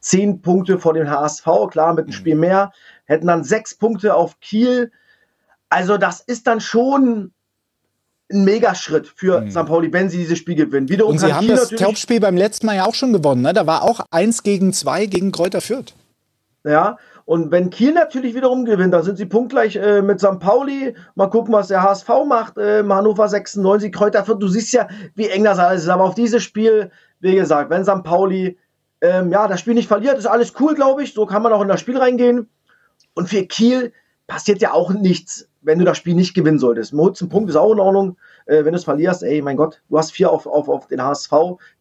zehn 0.00 0.42
Punkte 0.42 0.78
vor 0.78 0.92
dem 0.92 1.08
HSV, 1.08 1.46
klar, 1.70 1.94
mit 1.94 2.04
einem 2.04 2.08
mhm. 2.08 2.12
Spiel 2.12 2.36
mehr, 2.36 2.72
hätten 3.06 3.26
dann 3.26 3.42
sechs 3.42 3.74
Punkte 3.74 4.14
auf 4.14 4.38
Kiel. 4.40 4.92
Also 5.70 5.96
das 5.96 6.20
ist 6.20 6.46
dann 6.46 6.60
schon 6.60 7.32
ein 8.32 8.44
Megaschritt 8.44 9.06
für 9.06 9.42
mhm. 9.42 9.50
St. 9.50 9.66
Pauli, 9.66 9.92
wenn 9.92 10.08
sie 10.08 10.18
dieses 10.18 10.38
Spiel 10.38 10.54
gewinnen. 10.54 10.88
Wiederum 10.88 11.12
und 11.12 11.18
sie 11.18 11.32
haben 11.32 11.48
das 11.48 11.68
Topspiel 11.68 12.20
beim 12.20 12.36
letzten 12.36 12.66
Mal 12.66 12.76
ja 12.76 12.86
auch 12.86 12.94
schon 12.94 13.12
gewonnen. 13.12 13.42
Ne? 13.42 13.52
Da 13.52 13.66
war 13.66 13.82
auch 13.82 14.00
1 14.10 14.42
gegen 14.42 14.72
2 14.72 15.06
gegen 15.06 15.30
Kräuter 15.30 15.60
Fürth. 15.60 15.94
Ja, 16.66 16.96
Und 17.26 17.50
wenn 17.50 17.68
Kiel 17.68 17.92
natürlich 17.92 18.34
wiederum 18.34 18.64
gewinnt, 18.64 18.94
dann 18.94 19.02
sind 19.02 19.18
sie 19.18 19.26
punktgleich 19.26 19.76
äh, 19.76 20.00
mit 20.00 20.20
St. 20.20 20.40
Pauli. 20.40 20.94
Mal 21.14 21.28
gucken, 21.28 21.52
was 21.52 21.68
der 21.68 21.82
HSV 21.82 22.08
macht. 22.26 22.56
Äh, 22.56 22.82
Hannover 22.88 23.28
96, 23.28 23.92
Kräuter 23.92 24.24
Fürth. 24.24 24.40
Du 24.40 24.48
siehst 24.48 24.72
ja, 24.72 24.88
wie 25.14 25.28
eng 25.28 25.44
das 25.44 25.58
alles 25.58 25.82
ist. 25.82 25.88
Aber 25.90 26.04
auf 26.04 26.14
dieses 26.14 26.42
Spiel, 26.42 26.90
wie 27.20 27.34
gesagt, 27.34 27.68
wenn 27.68 27.84
St. 27.84 28.02
Pauli 28.02 28.58
ähm, 29.02 29.30
ja, 29.30 29.46
das 29.46 29.60
Spiel 29.60 29.74
nicht 29.74 29.88
verliert, 29.88 30.18
ist 30.18 30.26
alles 30.26 30.54
cool, 30.60 30.74
glaube 30.74 31.02
ich. 31.02 31.12
So 31.12 31.26
kann 31.26 31.42
man 31.42 31.52
auch 31.52 31.60
in 31.60 31.68
das 31.68 31.80
Spiel 31.80 31.98
reingehen. 31.98 32.48
Und 33.14 33.28
für 33.28 33.44
Kiel 33.44 33.92
passiert 34.26 34.60
ja 34.60 34.72
auch 34.72 34.92
nichts, 34.92 35.48
wenn 35.62 35.78
du 35.78 35.84
das 35.84 35.98
Spiel 35.98 36.14
nicht 36.14 36.34
gewinnen 36.34 36.58
solltest. 36.58 36.92
Holst 36.92 37.22
einen 37.22 37.30
Punkt 37.30 37.50
ist 37.50 37.56
auch 37.56 37.72
in 37.72 37.80
Ordnung. 37.80 38.16
Äh, 38.46 38.64
wenn 38.64 38.72
du 38.72 38.78
es 38.78 38.84
verlierst, 38.84 39.22
ey, 39.22 39.42
mein 39.42 39.56
Gott, 39.56 39.82
du 39.88 39.98
hast 39.98 40.12
vier 40.12 40.30
auf, 40.30 40.46
auf, 40.46 40.68
auf 40.68 40.86
den 40.86 41.02
HSV. 41.02 41.32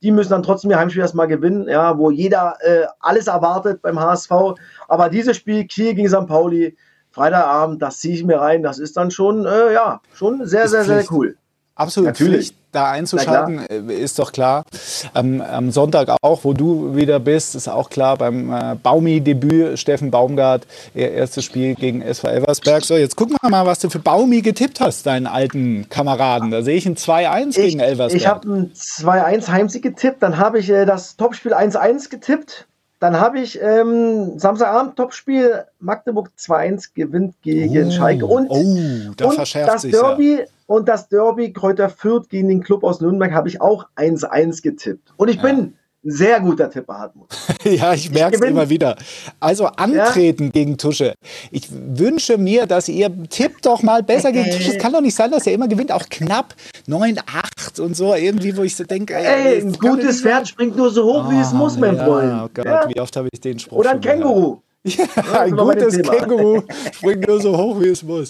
Die 0.02 0.12
müssen 0.12 0.32
dann 0.32 0.44
trotzdem 0.44 0.72
ihr 0.72 0.80
Heimspiel 0.80 1.02
erstmal 1.02 1.28
gewinnen, 1.28 1.68
ja, 1.68 1.98
wo 1.98 2.10
jeder 2.10 2.56
äh, 2.62 2.86
alles 3.00 3.28
erwartet 3.28 3.82
beim 3.82 4.00
HSV. 4.00 4.32
Aber 4.88 5.10
dieses 5.10 5.38
Spiel, 5.38 5.66
Kiel 5.66 5.94
gegen 5.94 6.10
St. 6.10 6.28
Pauli, 6.28 6.78
Freitagabend, 7.12 7.82
das 7.82 8.00
ziehe 8.00 8.16
ich 8.16 8.24
mir 8.24 8.40
rein. 8.40 8.64
Das 8.64 8.80
ist 8.80 8.98
dann 8.98 9.12
schon, 9.12 9.46
äh, 9.46 9.74
ja, 9.74 10.02
schon 10.14 10.46
sehr, 10.46 10.68
sehr, 10.68 10.84
sehr 10.84 11.04
cool. 11.12 11.38
Absolut 11.76 12.10
Natürlich. 12.10 12.34
Pflicht, 12.36 12.56
da 12.72 12.92
einzuschalten, 12.92 13.66
äh, 13.68 13.94
ist 13.94 14.20
doch 14.20 14.32
klar. 14.32 14.64
Ähm, 15.16 15.42
am 15.42 15.72
Sonntag 15.72 16.10
auch, 16.22 16.44
wo 16.44 16.54
du 16.54 16.96
wieder 16.96 17.20
bist, 17.20 17.56
ist 17.56 17.68
auch 17.68 17.90
klar. 17.90 18.18
Beim 18.18 18.52
äh, 18.52 18.76
Baumi-Debüt, 18.82 19.80
Steffen 19.80 20.12
Baumgart, 20.12 20.68
erstes 20.94 21.46
Spiel 21.46 21.74
gegen 21.76 22.02
SV 22.02 22.28
Elversberg. 22.28 22.84
So, 22.84 22.96
jetzt 22.96 23.16
gucken 23.16 23.38
wir 23.42 23.50
mal, 23.50 23.66
was 23.66 23.80
du 23.80 23.90
für 23.90 24.00
Baumi 24.00 24.42
getippt 24.42 24.82
hast, 24.82 25.06
deinen 25.06 25.26
alten 25.26 25.88
Kameraden. 25.90 26.52
Da 26.52 26.62
sehe 26.62 26.76
ich 26.76 26.86
ein 26.86 26.96
2-1 26.96 27.56
gegen 27.56 27.80
Elversberg. 27.80 28.22
Ich 28.22 28.28
habe 28.28 28.48
ein 28.48 28.72
2-1 28.74 29.48
Heimsieg 29.48 29.82
getippt, 29.82 30.22
dann 30.22 30.38
habe 30.38 30.60
ich 30.60 30.70
äh, 30.70 30.86
das 30.86 31.18
Topspiel 31.18 31.54
1-1 31.54 32.10
getippt. 32.10 32.68
Dann 33.00 33.20
habe 33.20 33.40
ich 33.40 33.62
ähm, 33.62 34.40
Samstagabend 34.40 34.96
Topspiel 34.96 35.66
Magdeburg 35.80 36.30
2-1 36.40 36.92
gewinnt 36.96 37.36
gegen 37.42 37.88
oh, 37.88 37.92
Schalke 37.92 38.26
und, 38.26 38.48
oh, 38.50 39.12
da 39.18 39.26
und 39.26 39.38
das 39.38 39.82
Derby 39.82 40.40
ja. 40.40 40.46
Und 40.74 40.90
das 40.90 41.08
Derby 41.08 41.54
Kräuter 41.54 41.88
Fürth 41.88 42.30
gegen 42.30 42.48
den 42.48 42.64
Club 42.64 42.84
aus 42.84 43.00
Nürnberg 43.00 43.32
habe 43.32 43.48
ich 43.48 43.62
auch 43.62 43.86
1-1 43.96 44.64
getippt. 44.64 45.14
Und 45.18 45.30
ich 45.30 45.36
ja. 45.36 45.44
bin 45.44 45.76
sehr 46.02 46.40
guter 46.40 46.68
Tipper, 46.68 46.98
Hartmut. 46.98 47.28
ja, 47.64 47.94
ich 47.94 48.12
merke 48.12 48.38
es 48.38 48.42
immer 48.42 48.68
wieder. 48.70 48.96
Also 49.40 49.68
antreten 49.68 50.46
ja. 50.46 50.50
gegen 50.50 50.80
Tusche. 50.80 51.14
Ich 51.52 51.68
wünsche 51.72 52.40
mir, 52.40 52.66
dass 52.66 52.90
ihr 52.90 53.12
tippt 53.30 53.68
doch 53.68 53.84
mal 53.84 54.02
besser 54.02 54.32
gegen 54.32 54.50
Tusche. 54.50 54.72
Es 54.72 54.80
kann 54.80 54.92
doch 54.92 55.02
nicht 55.02 55.16
sein, 55.16 55.30
dass 55.30 55.46
er 55.46 55.54
immer 55.54 55.68
gewinnt. 55.68 55.92
Auch 55.92 56.10
knapp 56.10 56.56
9, 56.88 57.20
8 57.20 57.80
und 57.80 57.96
so. 57.96 58.16
Irgendwie, 58.16 58.58
wo 58.58 58.64
ich 58.64 58.76
so 58.76 58.84
denke, 58.84 59.14
ey, 59.14 59.62
ein 59.62 59.74
gutes 59.74 60.22
Pferd 60.22 60.48
springt 60.48 60.76
nur 60.76 60.90
so 60.90 61.04
hoch, 61.06 61.26
oh, 61.28 61.32
wie 61.32 61.40
es 61.40 61.52
ah, 61.52 61.56
muss, 61.56 61.78
mein 61.78 61.98
ja, 61.98 62.04
Freund. 62.04 62.34
Oh 62.34 62.50
Gott, 62.52 62.66
ja. 62.66 62.90
wie 62.90 63.00
oft 63.00 63.16
habe 63.16 63.30
ich 63.32 63.40
den 63.40 63.60
Spruch 63.60 63.78
Oder 63.78 63.92
ein 63.92 64.02
Känguru. 64.02 64.63
Ja, 64.86 65.42
ein 65.42 65.56
gutes 65.56 65.98
Känguru 66.02 66.62
springt 66.92 67.26
nur 67.26 67.42
so 67.42 67.58
hoch, 67.58 67.80
wie 67.80 67.88
es 67.88 68.04
muss. 68.04 68.28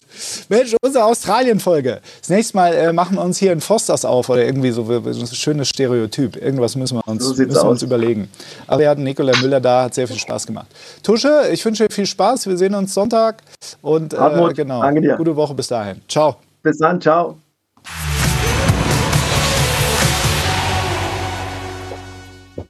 Mensch, 0.49 0.75
unsere 0.83 1.05
Australien-Folge. 1.05 1.99
Das 2.19 2.29
nächste 2.29 2.55
Mal 2.55 2.73
äh, 2.73 2.93
machen 2.93 3.15
wir 3.15 3.23
uns 3.23 3.39
hier 3.39 3.51
in 3.51 3.59
Fosters 3.59 4.05
auf 4.05 4.29
oder 4.29 4.45
irgendwie 4.45 4.69
so, 4.69 4.83
so 4.85 5.21
ein 5.21 5.27
schönes 5.27 5.69
Stereotyp. 5.69 6.35
Irgendwas 6.35 6.75
müssen 6.75 6.97
wir 6.97 7.07
uns, 7.07 7.23
so 7.23 7.33
müssen 7.33 7.55
wir 7.55 7.65
uns 7.65 7.81
überlegen. 7.81 8.29
Aber 8.67 8.81
wir 8.81 8.89
hatten 8.89 9.03
Nikolai 9.03 9.33
Müller 9.41 9.59
da, 9.59 9.83
hat 9.83 9.95
sehr 9.95 10.07
viel 10.07 10.19
Spaß 10.19 10.45
gemacht. 10.45 10.67
Tusche, 11.01 11.49
ich 11.51 11.65
wünsche 11.65 11.87
dir 11.87 11.93
viel 11.93 12.05
Spaß. 12.05 12.45
Wir 12.47 12.57
sehen 12.57 12.75
uns 12.75 12.93
Sonntag 12.93 13.41
und 13.81 14.13
äh, 14.13 14.53
genau. 14.53 14.81
Gute 15.17 15.35
Woche 15.35 15.55
bis 15.55 15.67
dahin. 15.67 16.01
Ciao. 16.07 16.35
Bis 16.61 16.77
dann, 16.77 17.01
ciao. 17.01 17.42